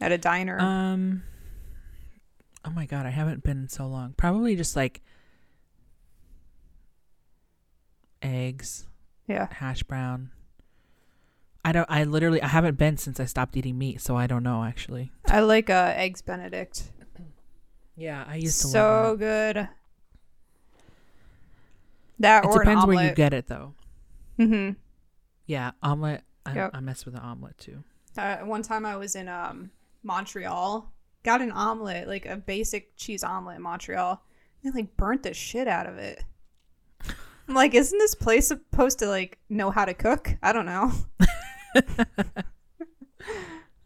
[0.00, 0.58] at a diner?
[0.60, 1.22] um?
[2.64, 4.14] Oh my god, I haven't been in so long.
[4.16, 5.02] Probably just like
[8.22, 8.86] eggs,
[9.26, 9.48] yeah.
[9.50, 10.30] hash brown.
[11.64, 11.86] I don't.
[11.90, 12.42] I literally.
[12.42, 15.12] I haven't been since I stopped eating meat, so I don't know actually.
[15.26, 16.90] I like uh, eggs Benedict.
[17.96, 19.68] Yeah, I used to so good.
[22.18, 22.44] That.
[22.44, 23.74] It depends where you get it though.
[24.38, 24.72] mm-hmm.
[25.46, 26.22] Yeah, omelet.
[26.44, 26.70] I, Yep.
[26.74, 27.84] I mess with the omelet too.
[28.16, 29.70] Uh, one time I was in um
[30.02, 30.91] Montreal,
[31.24, 34.22] got an omelet, like a basic cheese omelet in Montreal.
[34.62, 36.22] They like burnt the shit out of it.
[37.48, 40.36] I'm like, isn't this place supposed to like know how to cook?
[40.42, 40.92] I don't know.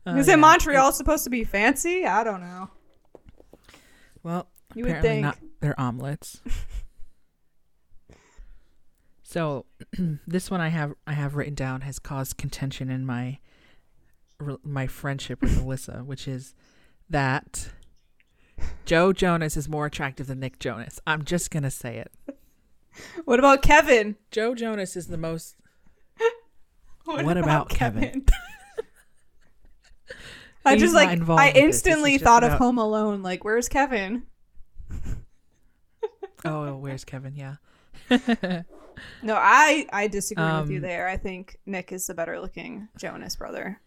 [0.08, 0.34] Oh, Is yeah.
[0.34, 2.06] it Montreal supposed to be fancy?
[2.06, 2.70] I don't know.
[4.22, 5.22] Well, You would think.
[5.22, 5.36] not.
[5.60, 6.40] They're omelets.
[9.24, 9.66] so,
[10.26, 13.38] this one I have I have written down has caused contention in my
[14.62, 16.54] my friendship with Alyssa, which is
[17.10, 17.68] that
[18.84, 21.00] Joe Jonas is more attractive than Nick Jonas.
[21.06, 22.12] I'm just gonna say it.
[23.26, 24.16] What about Kevin?
[24.30, 25.54] Joe Jonas is the most.
[27.04, 28.24] What, What about Kevin?
[30.64, 31.36] I just like I with this.
[31.52, 33.22] This instantly thought of Home Alone.
[33.22, 34.22] Like, where's Kevin?
[36.44, 37.34] Oh, where's Kevin?
[37.36, 37.56] Yeah.
[39.22, 41.06] No, I I disagree with you Um, there.
[41.06, 43.80] I think Nick is the better looking Jonas brother.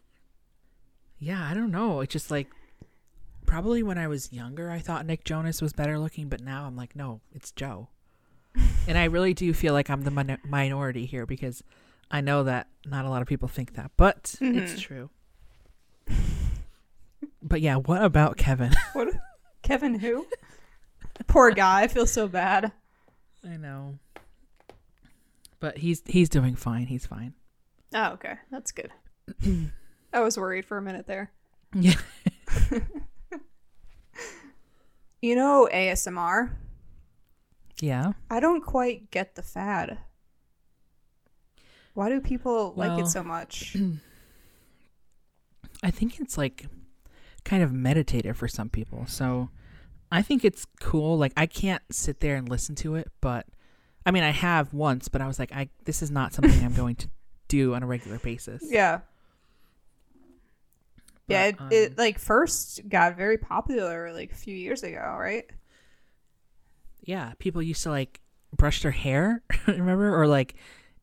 [1.17, 2.01] Yeah, I don't know.
[2.01, 2.47] It's just like
[3.49, 6.75] probably when I was younger, I thought Nick Jonas was better looking, but now I'm
[6.75, 7.89] like, no, it's Joe.
[8.87, 11.63] and I really do feel like I'm the min- minority here because
[12.11, 14.79] I know that not a lot of people think that, but it's Mhm.
[14.79, 15.09] true.
[17.41, 18.71] But yeah, what about Kevin?
[18.93, 19.09] What?
[19.61, 20.25] Kevin who?
[21.27, 21.81] Poor guy.
[21.81, 22.71] I feel so bad.
[23.43, 23.97] I know.
[25.59, 26.87] But he's he's doing fine.
[26.87, 27.33] He's fine.
[27.93, 28.35] Oh, okay.
[28.51, 28.91] That's good.
[30.13, 31.31] I was worried for a minute there.
[31.73, 31.95] Yeah.
[35.21, 36.51] You know ASMR?
[37.81, 38.13] Yeah.
[38.29, 39.99] I don't quite get the fad.
[41.93, 43.75] Why do people like it so much?
[45.83, 46.67] I think it's like
[47.43, 49.05] kind of meditative for some people.
[49.07, 49.49] So
[50.11, 51.17] I think it's cool.
[51.17, 53.47] Like I can't sit there and listen to it, but
[54.05, 56.73] I mean I have once, but I was like, I this is not something I'm
[56.73, 57.09] going to
[57.47, 58.63] do on a regular basis.
[58.65, 58.99] Yeah.
[61.29, 65.15] Yeah, it, But, it um, like first got very popular like a few years ago,
[65.19, 65.45] right?
[67.01, 67.33] yeah.
[67.39, 68.19] People used to like
[68.55, 70.55] brush their hair, remember, or like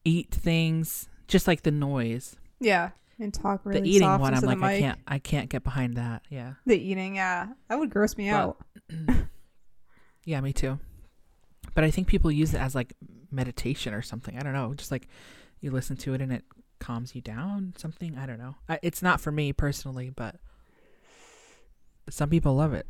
[0.05, 2.37] eat things, just like the noise.
[2.61, 5.97] Yeah, and talk really the eating one, I'm like, I can't, I can't get behind
[5.97, 6.23] that.
[6.31, 6.55] Yeah.
[6.67, 8.59] The eating, yeah, that would gross me But- out.
[10.29, 10.81] Yeah, me too.
[11.75, 12.95] But I think people use it as like
[13.31, 14.37] meditation or something.
[14.37, 14.75] I don't know.
[14.75, 15.07] Just like
[15.61, 16.45] you listen to it and it
[16.79, 17.75] calms you down.
[17.77, 18.17] Something.
[18.17, 18.57] I don't know.
[18.69, 20.37] I, it's not for me personally, but
[22.11, 22.87] some people love it.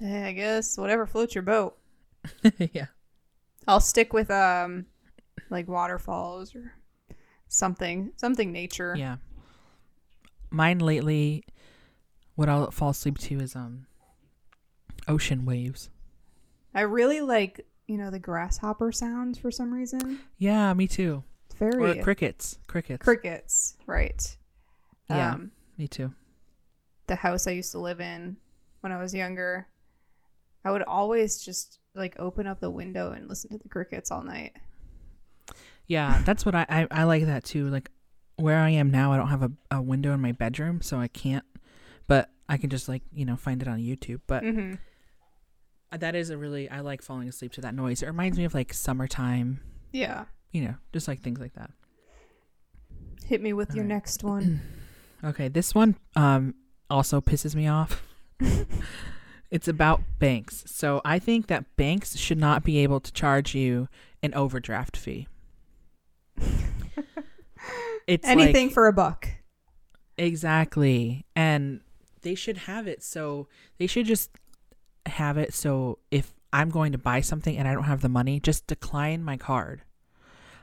[0.00, 1.76] Yeah, I guess whatever floats your boat.
[2.72, 2.86] yeah.
[3.66, 4.86] I'll stick with um,
[5.50, 6.72] like waterfalls or
[7.48, 8.94] something, something nature.
[8.96, 9.16] Yeah.
[10.50, 11.44] Mine lately,
[12.34, 13.86] what I'll fall asleep to is um,
[15.06, 15.90] ocean waves.
[16.74, 20.20] I really like you know the grasshopper sounds for some reason.
[20.36, 21.24] Yeah, me too.
[21.60, 22.58] It's Or crickets.
[22.66, 23.04] Crickets.
[23.04, 24.36] crickets, right?
[25.10, 25.34] Yeah.
[25.34, 26.12] Um, me too.
[27.06, 28.36] the house I used to live in
[28.80, 29.66] when I was younger,
[30.64, 34.22] I would always just like open up the window and listen to the crickets all
[34.22, 34.52] night.
[35.86, 37.68] Yeah, that's what I, I I like that too.
[37.70, 37.90] Like
[38.36, 41.08] where I am now, I don't have a, a window in my bedroom, so I
[41.08, 41.44] can't.
[42.06, 44.20] But I can just like you know find it on YouTube.
[44.26, 44.74] But Mm-hmm.
[45.98, 48.02] that is a really I like falling asleep to that noise.
[48.02, 49.60] It reminds me of like summertime.
[49.92, 50.26] Yeah.
[50.52, 51.70] You know, just like things like that.
[53.24, 53.96] Hit me with your Alright.
[53.96, 54.60] next one.
[55.24, 56.54] Okay, this one um
[56.88, 58.04] also pisses me off.
[59.50, 60.62] it's about banks.
[60.68, 63.88] So I think that banks should not be able to charge you
[64.22, 65.26] an overdraft fee.
[68.08, 69.28] It's Anything like, for a buck.
[70.16, 71.26] Exactly.
[71.36, 71.80] And
[72.22, 74.30] they should have it so they should just
[75.06, 78.40] have it so if I'm going to buy something and I don't have the money,
[78.40, 79.82] just decline my card.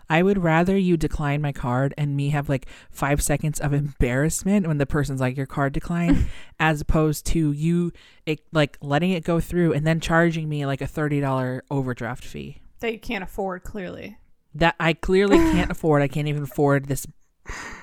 [0.10, 4.68] I would rather you decline my card and me have like five seconds of embarrassment
[4.68, 6.28] when the person's like your card declined,
[6.60, 7.92] as opposed to you
[8.26, 12.24] it, like letting it go through and then charging me like a thirty dollar overdraft
[12.24, 14.18] fee That you can't afford, clearly.
[14.54, 16.02] that I clearly can't afford.
[16.02, 17.08] I can't even afford this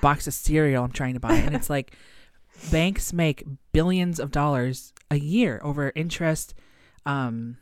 [0.01, 1.35] box of cereal I'm trying to buy.
[1.35, 1.93] And it's like
[2.71, 6.55] banks make billions of dollars a year over interest,
[7.07, 7.59] um,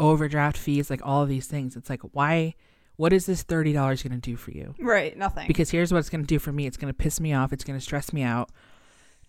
[0.00, 1.76] overdraft fees, like all of these things.
[1.76, 2.54] It's like, why?
[2.96, 4.74] What is this $30 going to do for you?
[4.78, 5.46] Right, nothing.
[5.48, 7.52] Because here's what it's going to do for me it's going to piss me off,
[7.52, 8.50] it's going to stress me out.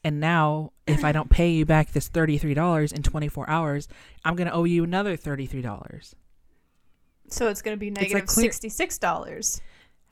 [0.04, 3.88] And now, if I don't pay you back this $33 in 24 hours,
[4.24, 6.14] I'm going to owe you another $33.
[7.28, 9.62] so it's going to be like negative clear- $66.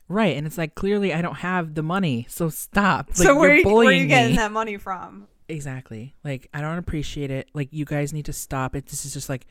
[0.09, 3.07] Right, and it's like clearly I don't have the money, so stop.
[3.09, 4.37] Like, so where, you're you- where are you getting me.
[4.37, 5.27] that money from?
[5.47, 6.15] Exactly.
[6.23, 7.49] Like I don't appreciate it.
[7.53, 8.87] Like you guys need to stop it.
[8.87, 9.45] This is just like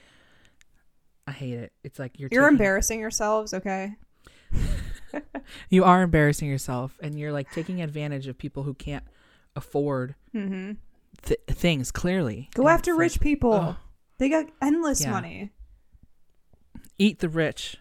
[1.26, 1.72] I hate it.
[1.84, 3.94] It's like you're You're taking- embarrassing yourselves, okay?
[5.68, 9.04] You are embarrassing yourself, and you're like taking advantage of people who can't
[9.54, 10.72] afford Mm-hmm.
[11.22, 11.90] th- things.
[11.90, 13.52] Clearly, Go And after rich like, people.
[13.52, 13.76] ugh,
[14.16, 15.10] They got endless Yeah.
[15.10, 15.50] money.
[16.98, 17.76] eat the rich.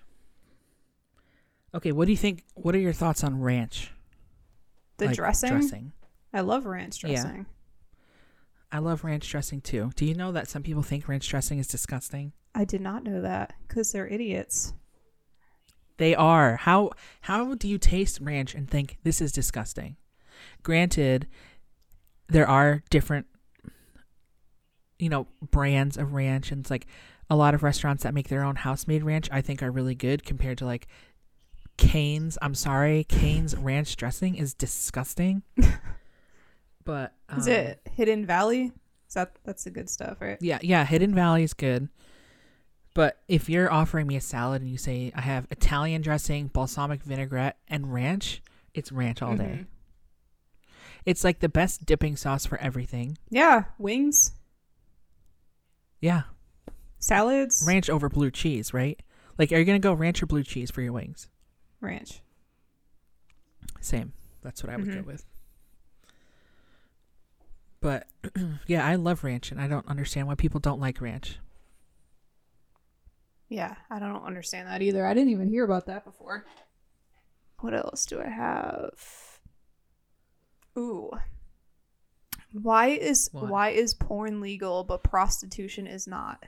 [1.74, 2.44] Okay, what do you think?
[2.56, 3.94] What are your thoughts on ranch?
[4.98, 5.52] The Like, dressing?
[5.52, 5.92] Dressing.
[6.34, 7.10] I love ranch Yeah.
[7.22, 7.46] dressing.
[8.74, 9.92] I love ranch dressing too.
[9.96, 12.34] Do you know that some people think ranch dressing is disgusting?
[12.54, 14.74] I did not know that because they're idiots.
[15.98, 16.58] They are.
[16.58, 16.92] How
[17.22, 19.98] how do you taste ranch and think this is disgusting?
[20.64, 21.28] Granted,
[22.28, 23.28] there are different
[24.98, 26.86] you know, brands of ranch and it's like
[27.30, 29.96] a lot of restaurants that make their own house made ranch I think are really
[29.96, 30.88] good compared to like
[31.78, 32.38] Cane's.
[32.42, 35.42] I'm sorry, Cane's ranch dressing is disgusting.
[36.86, 38.72] but um, Is it Hidden Valley?
[39.08, 40.38] Is that that's the good stuff, right?
[40.40, 41.90] Yeah, yeah, Hidden Valley is good.
[42.94, 47.04] But if you're offering me a salad and you say I have Italian dressing, balsamic
[47.04, 48.42] vinaigrette, and ranch,
[48.74, 49.60] it's ranch all day.
[49.62, 49.68] Mhm.
[51.06, 53.18] It's like the best dipping sauce for everything.
[53.30, 54.34] Yeah, wings,
[56.02, 56.24] Yeah,
[57.00, 59.02] salads, ranch over blue cheese, right?
[59.38, 61.28] Like, are you gonna go ranch or blue cheese for your wings?
[61.80, 62.22] ranch.
[63.80, 64.14] Same.
[64.44, 65.06] That's what I would go Mhm.
[65.06, 65.26] with.
[67.80, 68.08] But
[68.68, 71.40] yeah, I love ranch, and I don't understand why people don't like ranch.
[73.52, 75.06] Yeah, I don't understand that either.
[75.06, 76.46] I didn't even hear about that before.
[77.60, 79.40] What else do I have?
[80.78, 81.12] Ooh.
[82.54, 83.50] Why is What?
[83.50, 86.46] why is porn legal but prostitution is not?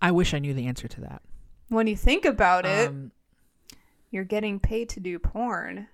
[0.00, 1.20] I wish I knew the answer to that.
[1.68, 3.12] When you think about it, Um,
[4.10, 5.88] you're getting paid to do porn.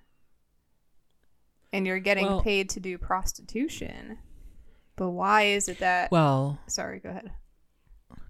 [1.73, 4.21] And you're getting Well- paid to do prostitution.
[4.95, 7.33] But why is it that well, Sorry, go ahead.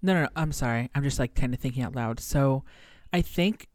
[0.02, 0.90] No, no, no, I'm sorry.
[0.94, 2.20] I'm just like kind of thinking out loud.
[2.20, 2.64] So,
[3.12, 3.68] I think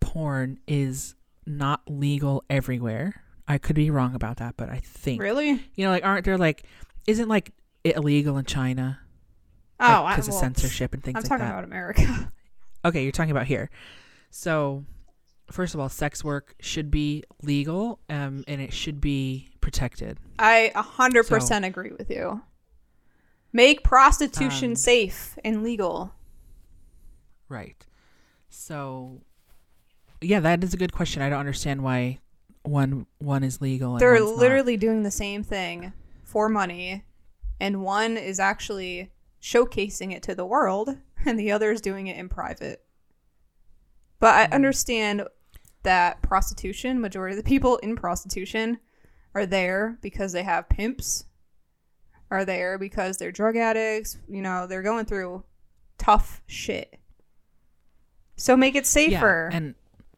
[0.00, 1.14] porn is
[1.46, 3.22] not legal everywhere.
[3.46, 5.50] I could be wrong about that, but I think Really?
[5.74, 6.64] you know, like aren't there like
[7.06, 7.52] isn't like
[7.82, 9.00] it illegal in China
[9.80, 11.34] Oh, because of well, censorship and things I'm like that.
[11.34, 12.32] I'm talking about America.
[12.86, 13.70] Okay, you're talking about here.
[14.28, 14.84] So,
[15.50, 20.18] first of all, sex work should be legal, um, and it should be protected.
[20.38, 22.42] I hundred percent agree with you.
[23.54, 26.12] Make prostitution Um, safe and legal.
[27.48, 27.86] Right.
[28.50, 29.22] So,
[30.20, 31.22] yeah, that is a good question.
[31.22, 32.18] I don't understand why
[32.64, 33.92] one one is legal.
[33.92, 34.38] And They're one's not.
[34.38, 35.92] literally doing the same thing
[36.24, 37.04] for money,
[37.60, 42.16] and one is actually showcasing it to the world, and the other is doing it
[42.16, 42.84] in private.
[44.18, 44.52] But I Mhm.
[44.52, 45.22] understand
[45.84, 48.80] that prostitution, majority of the people in prostitution
[49.34, 51.26] are there because they have pimps,
[52.34, 55.44] are there because they're drug addicts, you know, they're going through
[55.98, 56.98] tough shit.
[58.36, 59.48] So make it safer.
[59.50, 59.74] Yeah, and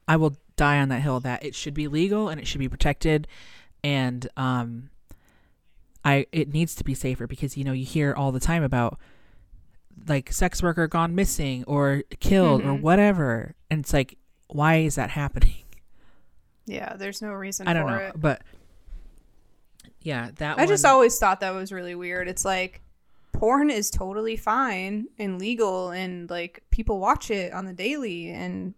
[0.08, 2.68] I will die on that hill that it should be legal and it should be
[2.68, 3.28] protected,
[3.84, 4.90] and um,
[6.04, 8.98] I it needs to be safer because you know you hear all the time about
[10.08, 12.80] like sex worker gone missing or killed or Mhm.
[12.80, 14.16] whatever, and it's like
[14.48, 15.64] why is that happening?
[16.68, 18.12] yeah, there's no reason I don't for know, it.
[18.20, 18.42] but
[20.06, 22.28] yeah, that I just always thought that was really weird.
[22.28, 22.80] It's like
[23.32, 28.74] porn is totally fine and legal and like people watch it on the daily and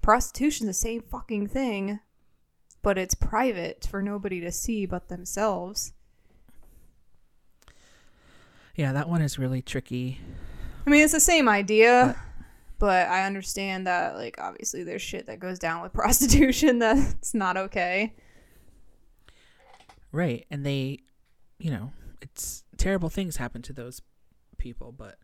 [0.00, 2.00] prostitution's the same fucking thing,
[2.82, 5.92] but it's private for nobody to see but themselves.
[8.74, 10.18] yeah that one is really tricky.
[10.84, 12.20] I mean, it's the same idea,
[12.80, 17.56] but I understand that like obviously there's shit that goes down with prostitution that's not
[17.56, 18.12] okay.
[20.12, 20.46] Right.
[20.50, 20.98] And they,
[21.58, 24.00] you know, it's terrible things happen to those
[24.58, 25.16] people, but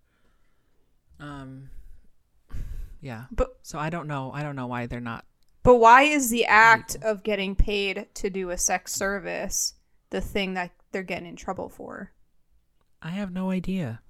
[1.20, 1.68] um
[3.00, 3.24] yeah.
[3.30, 4.32] But So I don't know.
[4.32, 5.24] I don't know why they're not
[5.62, 7.10] But why is the act Legal.
[7.10, 9.74] of getting paid to do a sex service
[10.10, 12.12] the thing that they're getting in trouble for?
[13.02, 14.00] I have no idea.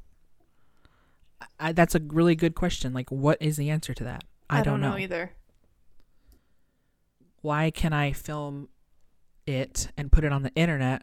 [1.40, 2.92] I, I, that's a really good question.
[2.94, 4.24] Like what is the answer to that?
[4.48, 4.96] I, don't, know.
[4.96, 5.32] either.
[7.42, 8.68] Why can I film
[9.48, 11.02] it and put it on the internet,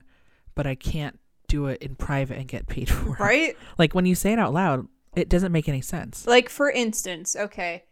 [0.54, 3.20] but I can't do it in private and get paid for it?
[3.20, 3.58] Right?
[3.78, 6.28] Like when you say it out loud, it doesn't make any sense.
[6.28, 7.86] Like for instance, okay.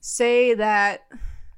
[0.00, 1.06] Say that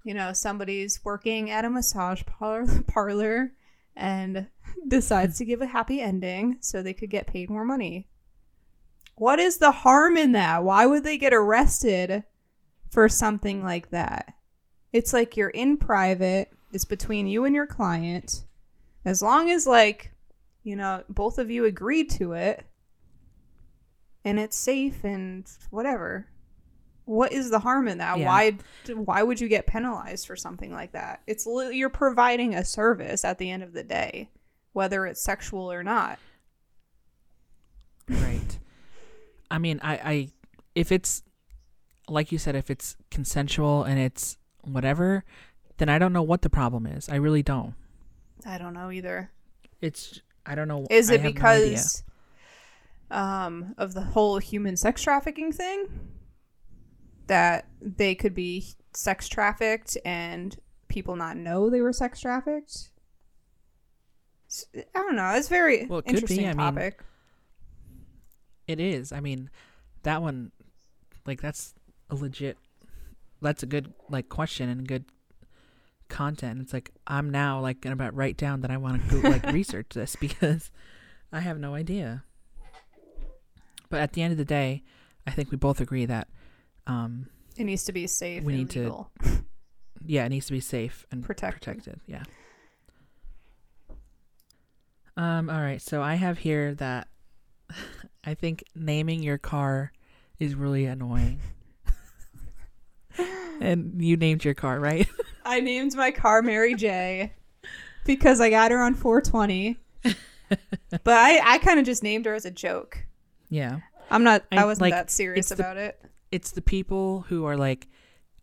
[0.05, 3.53] you know somebody's working at a massage par- parlor
[3.95, 4.49] and
[4.89, 8.09] decides to give a happy ending so they could get paid more money.
[9.17, 10.65] What is the harm in that?
[10.65, 12.25] Why would they get arrested
[12.91, 14.35] for something like that?
[14.93, 18.45] It's like you're in private, it's between you and your client.
[19.05, 20.13] As long as like,
[20.63, 22.65] you know, both of you agree to it
[24.25, 26.27] and it's safe and whatever.
[27.05, 28.19] What is the harm in that?
[28.19, 28.27] Yeah.
[28.27, 28.57] Why
[28.95, 31.21] why would you get penalized for something like that?
[31.27, 34.31] It's you're providing a service at the end of the day,
[34.73, 36.19] whether it's sexual or not.
[38.09, 38.59] Right.
[39.51, 40.29] I mean, I, I,
[40.75, 41.23] if it's
[42.09, 45.25] like you said, if it's consensual and it's whatever,
[45.83, 47.09] then I don't know what the problem is.
[47.09, 47.75] I really don't.
[48.47, 49.33] I don't know either.
[49.81, 50.87] It's I don't know.
[50.89, 52.05] Is it have no because
[53.11, 55.87] um, of the whole human sex trafficking thing?
[57.27, 58.65] That they could be
[58.95, 60.57] sex trafficked and
[60.87, 62.91] people not know they were sex trafficked?
[64.77, 65.33] I don't know.
[65.35, 66.19] It's very Well, it could be.
[66.19, 67.03] interesting I mean, topic.
[68.69, 69.11] It is.
[69.11, 69.51] I mean,
[70.05, 70.53] that one,
[71.27, 71.75] like, that's
[72.09, 72.57] a legit.
[73.41, 75.07] That's a good like question and good
[76.13, 76.61] content.
[76.61, 79.45] It's like I'm now like gonna about write down that I want to go like
[79.53, 80.71] research this because
[81.33, 82.23] I have no idea.
[83.89, 84.83] But at the end of the day,
[85.27, 86.29] I think we both agree that,
[86.87, 88.43] um, It needs to be safe.
[88.43, 89.07] We and need to-
[90.07, 91.61] yeah, it needs to be safe and Protected.
[91.61, 92.01] protected.
[92.07, 92.23] Yeah.
[95.17, 95.51] Um.
[95.51, 95.81] All right.
[95.83, 97.09] So I have here that
[98.25, 99.93] I think naming your car
[100.39, 101.41] is really annoying.
[103.61, 105.07] and you named your car, right?
[105.45, 107.33] I named my car Mary J
[108.05, 109.79] because I got her on 420.
[110.03, 110.19] but
[111.07, 113.05] I, I kind of just named her as a joke.
[113.49, 113.81] yeah.
[114.11, 114.45] I'm not.
[114.53, 115.99] I, I- wasn't like, that serious the- about it.
[116.31, 117.89] It's the people who are like,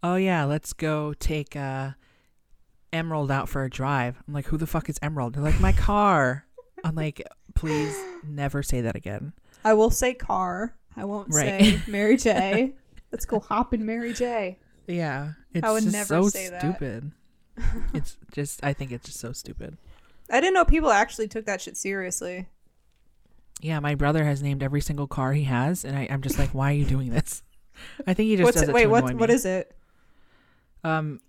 [0.01, 1.91] "Oh yeah, let's go take uh
[2.91, 5.71] Emerald out for a drive." I'm like, "Who the fuck is Emerald?" They're like, "My
[5.73, 6.45] car."
[6.83, 7.21] I'm like,
[7.55, 9.33] "Please never say that again."
[9.63, 10.75] I will say car.
[10.95, 11.45] I won't Right.
[11.61, 12.73] say Mary J.
[13.11, 14.57] Let's go hop in Mary J.
[14.89, 16.61] Yeah, it's would just never so say that.
[16.61, 17.11] stupid.
[17.93, 19.77] it's just I think it's just so stupid.
[20.31, 22.47] I didn't know people actually took that shit seriously.
[23.61, 26.51] Yeah, my brother has named every single car he has, and I, I'm just like,
[26.51, 27.43] why are you doing this?
[28.07, 28.69] I think he just What's does it?
[28.69, 29.13] it Wait, what?
[29.15, 29.75] What is it?
[30.83, 31.19] Um,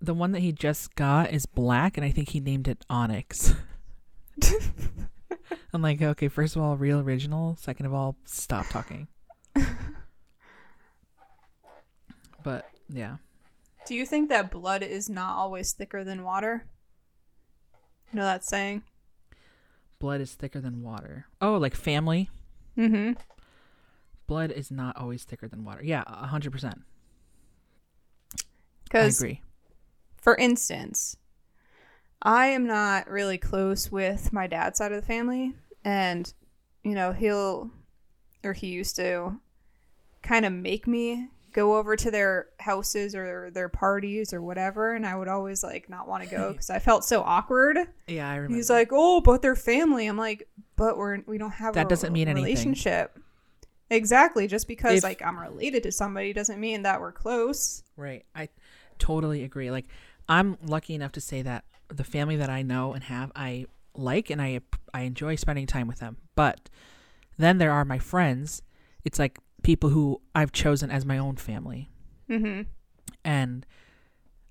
[0.00, 3.54] the one that he just got is black, and I think he named it Onyx.
[5.72, 7.56] I'm like, okay, first of all, real original.
[7.56, 9.08] Second of all, stop talking.
[12.42, 13.16] but yeah,
[13.86, 16.66] Do you think that blood is not always thicker than water?
[18.12, 18.82] You know that saying?
[19.98, 21.26] blood is thicker than water.
[21.40, 22.30] Oh, like family.
[22.76, 23.12] Mm-hmm.
[24.28, 25.82] Blood is not always thicker than water.
[25.82, 26.82] Yeah, a hundred percent.
[28.34, 28.42] I
[28.84, 29.42] Because, agree.
[30.20, 31.16] for instance,
[32.22, 36.32] I am not really close with my dad's side of the family, and
[36.84, 37.70] you know he'll
[38.44, 39.40] or he used to
[40.22, 41.28] kind of make me
[41.58, 45.88] go over to their houses or their parties or whatever, and I would always like
[45.90, 47.78] not want to go because I felt so awkward.
[48.06, 48.56] Yeah, I remember.
[48.56, 51.88] He's like, "Oh, but they're family." I'm like, "But we're we don't have That a
[51.88, 52.44] doesn't mean anything.
[52.44, 53.18] relationship."
[53.90, 54.46] Exactly.
[54.46, 57.82] Just because If- like I'm related to somebody doesn't mean that we're close.
[57.96, 58.24] Right.
[58.34, 58.48] I
[58.98, 59.70] totally agree.
[59.70, 59.86] Like
[60.28, 64.28] I'm lucky enough to say that the family that I know and have I like
[64.30, 64.60] and I
[64.92, 66.18] I enjoy spending time with them.
[66.34, 66.68] But
[67.38, 68.62] then there are my friends.
[69.04, 71.90] It's like people who I've chosen as my own family.
[72.30, 72.62] Mm-hmm.
[73.24, 73.66] And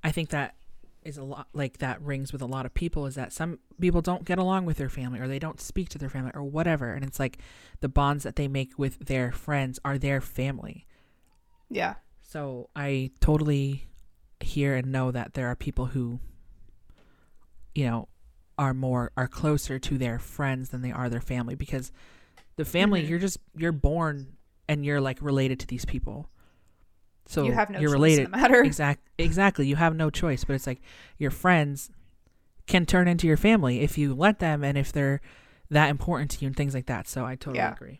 [0.04, 0.56] I think that
[1.04, 4.02] is a lot like that rings with a lot of people is that some people
[4.02, 6.92] don't get along with their family or they don't speak to their family or whatever
[6.94, 7.38] and it's like
[7.80, 10.86] the bonds that they make with their friends are their family.
[11.70, 11.96] Yeah.
[12.24, 13.88] So I totally
[14.42, 16.20] hear and know that there are people who,
[17.74, 18.08] you know,
[18.58, 21.92] are more are closer to their friends than they are their family because
[22.56, 23.10] the family Mhm.
[23.10, 24.36] you're just you're born
[24.70, 26.30] and you're like related to these people.
[27.28, 28.30] So you have no you're choice related.
[28.32, 28.62] matter.
[28.64, 29.68] Exact exactly.
[29.68, 30.82] You have no choice, but it's like
[31.18, 31.90] your friends
[32.68, 35.22] can turn into your family if you let them and if they're
[35.70, 37.08] that important to you and things like that.
[37.08, 37.74] So I totally Yeah.
[37.74, 38.00] agree.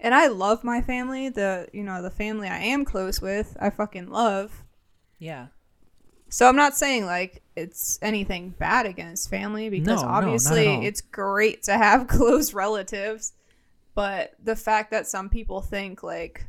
[0.00, 1.28] And I love my family.
[1.28, 4.62] The you know the family I am close with, I fucking love.
[5.18, 5.48] Yeah.
[6.28, 10.84] So I'm not saying like it's anything bad against family because No, no, obviously all.
[10.84, 13.32] it's great to have close relatives,
[13.98, 16.46] but the fact that some people think like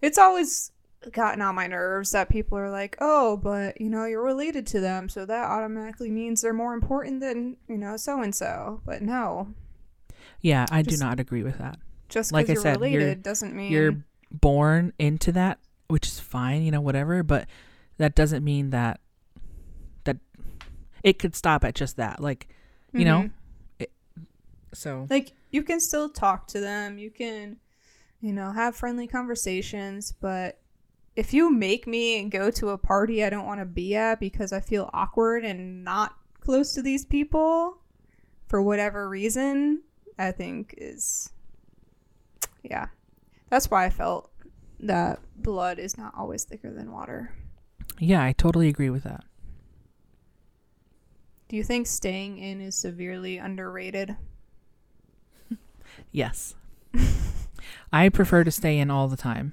[0.00, 0.72] it's always
[1.12, 4.80] gotten on my nerves that people are like, "Oh, but you know, you're related to
[4.80, 9.02] them, so that automatically means they're more important than, you know, so and so." But
[9.02, 9.52] no,
[10.40, 11.76] Yeah, I do not agree with that.
[12.08, 15.58] just Like I you're said, you're- related doesn't mean you're born into that,
[15.88, 17.48] which is fine, you know, whatever, but
[17.98, 18.98] that doesn't mean that
[20.04, 20.16] that
[21.02, 22.18] it could stop at just that.
[22.18, 22.48] Like,
[22.94, 23.30] you know, Mhm.
[23.78, 23.92] it,
[24.72, 26.98] so like you can still talk to them.
[26.98, 27.58] You can
[28.20, 30.60] you know have friendly conversations but
[31.16, 34.52] if you make me go to a party i don't want to be at because
[34.52, 37.78] i feel awkward and not close to these people
[38.46, 39.82] for whatever reason
[40.20, 41.32] i think is
[42.62, 42.86] yeah.
[43.50, 44.30] That's why i felt
[44.80, 47.34] that blood is not always thicker than water.
[47.98, 49.24] Yeah, I totally agree with that.
[51.48, 54.16] do you think staying in is severely underrated
[56.10, 56.54] Yes.
[57.92, 59.52] I prefer to stay in all the time.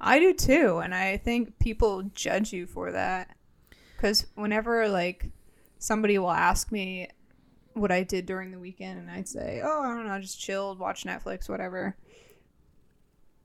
[0.00, 3.34] I do too, and I think people judge you for that.
[3.96, 5.30] Because whenever like
[5.78, 7.08] somebody will ask me
[7.72, 10.78] what I did during the weekend, and I'd say, "Oh, I don't know, just chilled,
[10.78, 11.96] watch Netflix, whatever."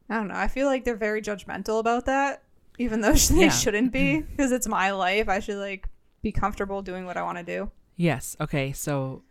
[0.10, 0.36] I don't know.
[0.36, 2.44] I feel like they're very judgmental about that,
[2.78, 3.50] even though they Yeah.
[3.50, 5.30] shouldn't be, because it's my life.
[5.30, 5.88] I should like
[6.22, 7.72] be comfortable doing what I want to do.
[7.96, 8.36] Yes.
[8.42, 8.72] Okay.
[8.74, 9.22] So,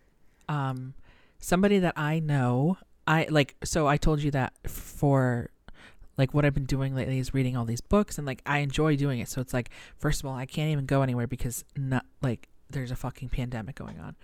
[0.48, 0.94] um,
[1.38, 5.50] somebody that I know, I like so I told you that for
[6.16, 8.96] like what I've been doing lately is reading all these books and like I enjoy
[8.96, 9.28] doing it.
[9.28, 12.90] So it's like first of all, I can't even go anywhere because not like there's
[12.90, 14.16] a fucking pandemic going on.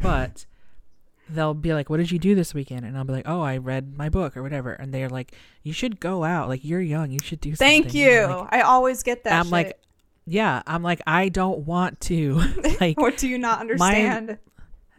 [0.00, 0.46] But
[1.28, 3.56] they'll be like, "What did you do this weekend?" And I'll be like, "Oh, I
[3.56, 5.32] read my book or whatever." And they're like,
[5.62, 6.48] "You should go out.
[6.48, 7.10] Like you're young.
[7.10, 8.26] You should do something." Thank you.
[8.26, 9.32] Like, I always get that.
[9.32, 9.78] I'm like,
[10.26, 12.42] yeah, I'm like I don't want to.
[12.80, 14.38] like what do you not understand?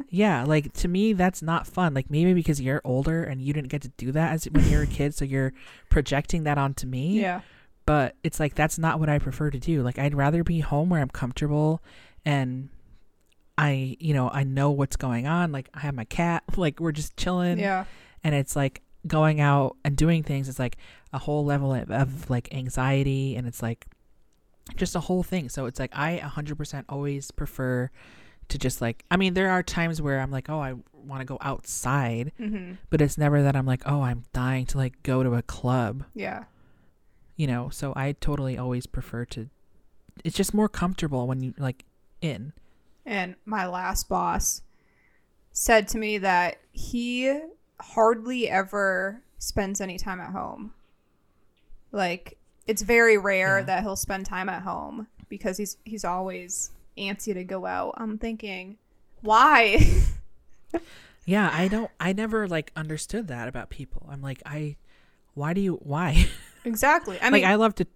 [0.10, 1.94] Yeah, like to me that's not fun.
[1.94, 4.78] Like maybe because you're older and you didn't get to do that as when you
[4.78, 5.54] were a kid, so you're
[5.90, 7.20] projecting that onto me.
[7.20, 7.42] yeah.
[7.86, 9.82] But it's like that's not what I prefer to do.
[9.82, 11.82] Like I'd rather be home where I'm comfortable
[12.26, 12.70] and
[13.58, 15.52] I, you know, I know what's going on.
[15.52, 17.86] Like I have my cat, like we're just chilling Yeah.
[18.24, 20.76] and it's like going out and doing things is like
[21.14, 23.86] a whole level of, of like anxiety and it's like
[24.76, 27.90] just a whole thing so it's like i 100% always prefer
[28.50, 31.26] to just like i mean there are times where i'm like oh i want to
[31.26, 32.74] go outside Mm-hmm.
[32.90, 36.04] but it's never that i'm like oh i'm dying to like go to a club
[36.14, 36.44] Yeah.
[37.36, 39.50] you know so i totally always prefer to
[40.24, 41.86] it's just more comfortable when you like
[42.22, 42.54] in
[43.06, 44.62] And my last boss
[45.52, 47.40] said to me that he
[47.80, 50.74] hardly ever spends any time at home.
[51.92, 53.66] Like it's very rare Yeah.
[53.66, 57.94] that he'll spend time at home because he's he's always antsy to go out.
[57.98, 58.78] I'm thinking,
[59.22, 59.86] why?
[61.26, 64.76] yeah i don't i never like understood that about people i'm like i
[65.34, 66.28] why do you why
[66.68, 67.18] exactly.
[67.22, 67.88] I mean, like I love to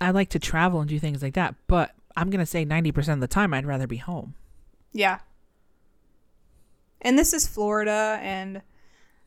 [0.00, 3.14] I like to travel and do things like that, but I'm going to say 90%
[3.14, 4.34] of the time I'd rather be home.
[4.92, 5.20] Yeah.
[7.00, 8.62] And this is Florida, and,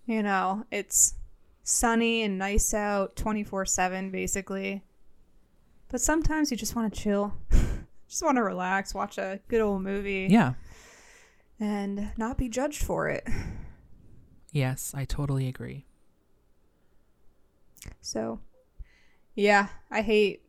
[0.06, 1.16] you know, it's
[1.64, 4.84] sunny and nice out 24 7, basically.
[5.90, 7.34] But sometimes you just want to chill.
[8.10, 10.53] just want to relax, watch a good old movie, Yeah.
[11.60, 13.27] and not be judged for it.
[14.52, 15.86] Yes, I totally agree.
[18.02, 18.40] So,
[19.36, 20.41] yeah, I hate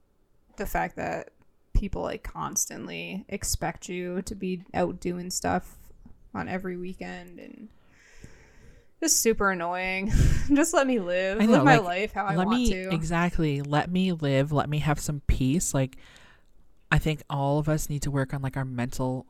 [0.56, 1.30] the fact that
[1.74, 5.76] people like constantly expect you to be out doing stuff
[6.34, 7.68] on every weekend and
[9.00, 10.10] just super annoying.
[10.52, 12.90] just let me live, know, live my like, life how I let want me to.
[12.94, 15.72] exactly let me live, let me have some peace.
[15.74, 15.96] Like
[16.90, 19.26] I think all of us need to work on like our mental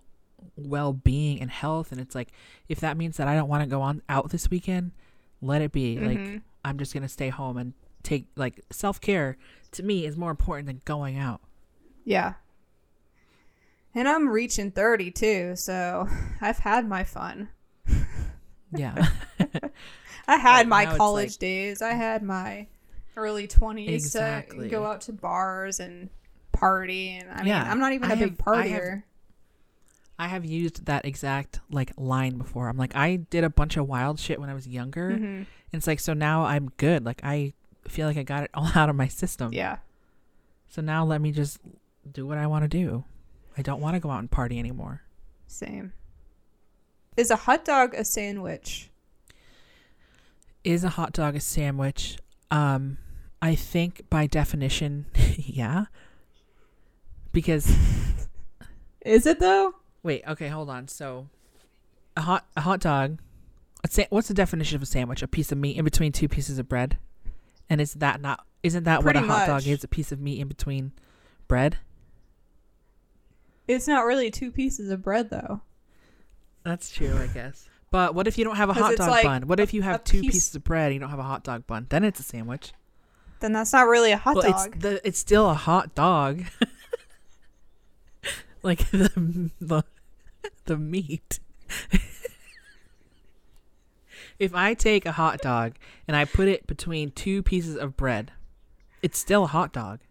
[0.56, 2.32] well-being and health and it's like
[2.68, 4.92] if that means that I don't want to go on out this weekend,
[5.42, 5.98] let it be.
[5.98, 6.42] Like Mhm.
[6.64, 9.36] I'm just going to stay home and take like self-care
[9.72, 11.40] to me is more important than going out.
[12.04, 12.34] yeah.
[13.94, 16.08] And I'm reaching 30 too, so
[16.40, 17.48] I've had my fun.
[18.72, 19.08] Yeah.
[20.28, 21.82] I had Right my college like- days.
[21.82, 22.68] I had my
[23.16, 24.64] early 20s Exactly.
[24.64, 26.08] to go out to bars and
[26.60, 27.10] party.
[27.18, 29.02] And I mean, Yeah, I'm not even a I big have- I have- partier.
[30.18, 32.68] I have used that exact like line before.
[32.68, 35.10] I'm like, I did a bunch of wild shit when I was younger.
[35.12, 35.22] Mhm.
[35.22, 37.04] And it's like, so now I'm good.
[37.06, 37.54] Like, I
[37.88, 39.52] feel like I got it all out of my system.
[39.54, 39.78] Yeah.
[40.68, 41.58] So now let me just
[42.12, 43.04] do what I want to do.
[43.56, 45.02] I don't want to go out and party anymore.
[45.46, 45.92] Same.
[47.16, 48.90] Is a hot dog a sandwich?
[50.62, 52.18] Is a hot dog a sandwich?
[52.50, 52.98] Um,
[53.40, 55.06] I think by definition,
[55.36, 55.86] yeah.
[57.32, 57.72] Because
[59.04, 59.74] Is it though?
[60.02, 60.88] wait, okay, hold on.
[60.88, 61.28] So,
[62.16, 63.18] a hot a hot dog.
[63.88, 65.22] Sa- what's the definition of a sandwich?
[65.22, 66.98] A piece of meat in between two pieces of bread.
[67.68, 68.44] And is that not?
[68.62, 69.84] Isn't that what a Pretty hot dog is?
[69.84, 70.92] A piece of meat in between
[71.48, 71.78] bread.
[73.68, 75.62] It's not really two pieces of bread though.
[76.64, 77.68] That's true, I guess.
[77.90, 79.46] But what if you don't have a hot dog like bun?
[79.46, 81.44] What if you have two piece- pieces of bread and you don't have a hot
[81.44, 81.86] dog bun?
[81.88, 82.72] Then it's a sandwich.
[83.40, 84.66] Then that's not really a hot well, dog.
[84.74, 86.44] it's the it's still a hot dog.
[88.62, 89.84] like the the
[90.66, 91.40] the meat.
[94.38, 95.74] if I take a hot dog
[96.06, 98.32] and I put it between two pieces of bread,
[99.02, 100.00] it's still a hot dog.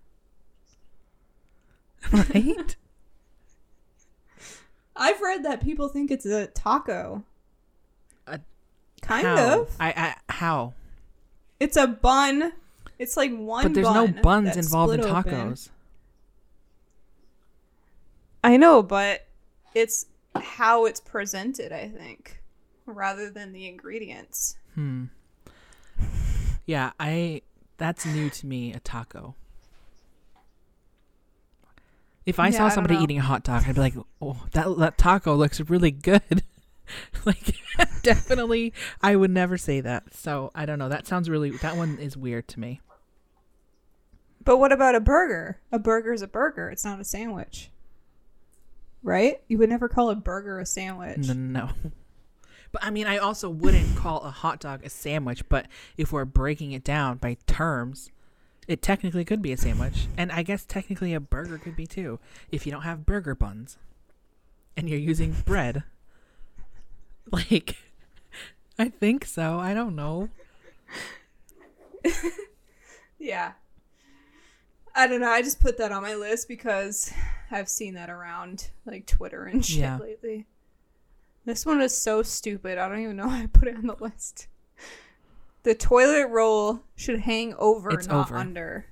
[2.14, 2.78] Right?
[4.96, 7.24] I've read that people think it's a taco.
[8.28, 8.40] A-
[9.02, 9.62] kind how?
[9.62, 9.76] of.
[9.80, 10.74] I, I how?
[11.60, 12.54] It's a bun.
[12.98, 13.64] It's like one.
[13.64, 15.28] But there's no buns involved in tacos.
[15.28, 15.56] open.
[18.44, 19.28] I know, but
[19.76, 20.06] it's
[20.36, 21.72] how it's presented.
[21.72, 22.42] I think,
[22.86, 24.58] rather than the ingredients.
[24.76, 25.06] Hmm.
[26.66, 27.42] Yeah, I
[27.78, 29.36] that's new to me, a taco.
[32.26, 33.02] If I Yeah, saw somebody know.
[33.04, 36.44] eating a hot dog, I'd be like, "Oh, that that taco looks really good."
[37.26, 37.56] like
[38.04, 40.14] definitely I would never say that.
[40.14, 40.90] So, I don't know.
[40.90, 42.82] That sounds really that one is weird to me.
[44.44, 45.60] But what about a burger?
[45.72, 46.70] A burger is a burger.
[46.70, 47.72] It's not a sandwich.
[49.04, 49.42] Right?
[49.48, 51.30] You would never call a burger a sandwich.
[51.30, 51.70] N- No.
[52.72, 55.66] But I mean, I also wouldn't call a hot dog a sandwich, but
[55.98, 58.12] if we're breaking it down by terms,
[58.68, 60.06] it technically could be a sandwich.
[60.16, 62.20] And I guess technically a burger could be too,
[62.52, 63.80] if you don't have burger buns
[64.78, 65.82] and you're using bread.
[67.32, 67.78] Like,
[68.78, 69.58] I think so.
[69.60, 70.30] I don't know.
[73.18, 73.54] Yeah.
[75.00, 75.30] I don't know.
[75.32, 77.14] I just put that on my list because
[77.50, 79.98] I've seen that around like Twitter and shit Yeah.
[79.98, 80.46] lately.
[81.46, 82.78] This one is so stupid.
[82.78, 84.48] I don't even know why I put it on the list.
[85.64, 88.38] The toilet roll should hang over, It's not over.
[88.38, 88.86] under.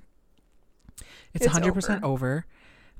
[1.34, 2.46] It's It's hundred percent over.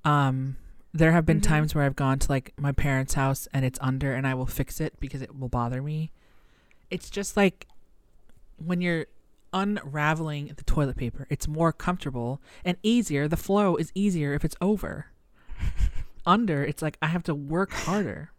[0.05, 0.57] Um,
[0.93, 1.45] there have been Mhm.
[1.45, 4.47] times where I've gone to like my parents' house and it's under, and I will
[4.47, 6.11] fix it because it will bother me.
[6.91, 7.67] It's just like
[8.59, 9.07] when you're
[9.53, 13.29] unraveling the toilet paper, it's more comfortable and easier.
[13.29, 15.07] The flow is easier if it's over.
[16.27, 18.31] under, it's like I have to work harder.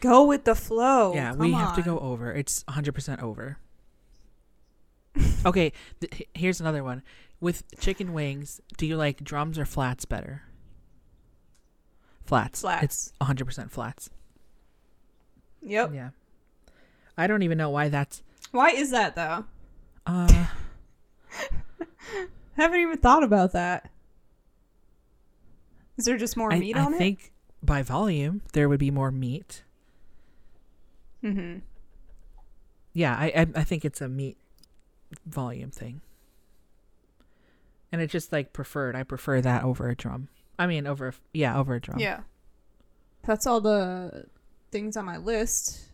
[0.00, 1.14] Go with the flow.
[1.14, 2.32] yeah, Come we have to go over.
[2.32, 3.58] It's 100% over.
[5.46, 7.02] okay, th- here's another one.
[7.40, 10.42] With chicken wings, do you like drums or flats better?
[12.24, 12.60] Flats.
[12.62, 12.84] Flats.
[12.84, 14.10] It's 100% flats.
[15.62, 15.92] Yep.
[15.94, 16.10] Yeah.
[17.16, 19.44] I don't even know why that's Why is that though?
[20.06, 20.46] uh
[22.56, 23.90] Haven't even thought about that.
[25.98, 26.96] Is there just more I, meat I on it?
[26.96, 27.32] I think
[27.62, 29.64] by volume there would be more meat.
[31.22, 31.58] Mm-hmm.
[32.92, 34.36] Yeah, I I, I think it's a meat
[35.26, 36.00] volume thing.
[37.92, 38.96] And it's just like preferred.
[38.96, 40.28] I prefer that over a drum.
[40.58, 41.98] I mean over a, yeah, over a drum.
[41.98, 42.20] Yeah.
[43.24, 44.26] That's all the
[44.70, 45.90] things on my list.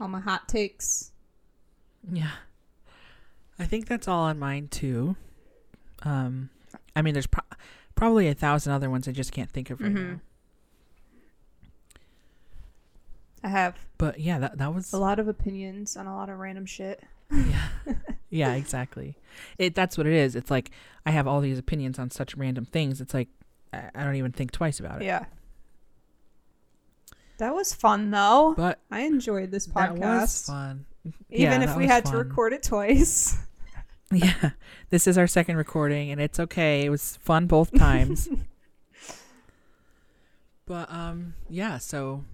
[0.00, 1.12] All my hot takes.
[2.10, 2.30] Yeah.
[3.58, 5.16] I think that's all on mine too.
[6.02, 6.50] Um
[6.94, 7.44] I mean there's pro-
[7.94, 10.08] probably a thousand other ones I just can't think of right Mhm.
[10.12, 10.20] now.
[13.42, 16.38] I have But yeah, that that was a lot of opinions on a lot of
[16.38, 17.02] random shit.
[17.30, 17.68] yeah.
[18.30, 19.16] yeah, exactly.
[19.58, 20.36] It that's what it is.
[20.36, 20.70] It's like
[21.04, 23.00] I have all these opinions on such random things.
[23.00, 23.28] It's like
[23.72, 25.06] I, I don't even think twice about it.
[25.06, 25.24] Yeah.
[27.38, 28.54] That was fun though.
[28.56, 30.46] But I enjoyed this that was podcast.
[30.46, 30.86] fun.
[31.30, 33.36] Even Yeah, if we had to record it twice.
[34.12, 34.50] Yeah.
[34.90, 36.84] This is our second recording and it's okay.
[36.84, 38.28] It was fun both times.
[40.66, 42.24] but um yeah, so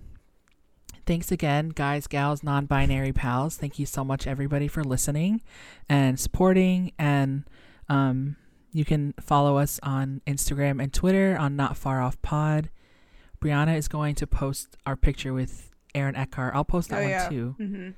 [1.07, 3.57] thanks again, guys, gals, non-binary pals.
[3.57, 5.41] Thank you so much everybody for listening
[5.89, 7.45] and supporting and
[7.89, 8.37] um
[8.75, 12.69] you can follow us on Instagram and Twitter on Not Far Off Pod.
[13.41, 16.55] Brianna is going to post our picture with Aaron Eckhart.
[16.55, 17.29] I'll post that Oh, one yeah.
[17.29, 17.91] too mm-hmm.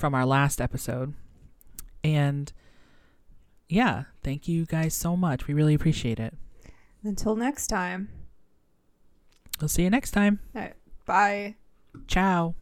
[0.00, 1.14] From our last episode.
[2.02, 2.52] And
[3.68, 5.46] yeah, thank you guys so much.
[5.46, 6.34] We really appreciate it.
[7.04, 8.08] Until next time.
[9.60, 10.40] We'll see you next time.
[11.06, 11.56] Bye.
[12.08, 12.54] Ciao.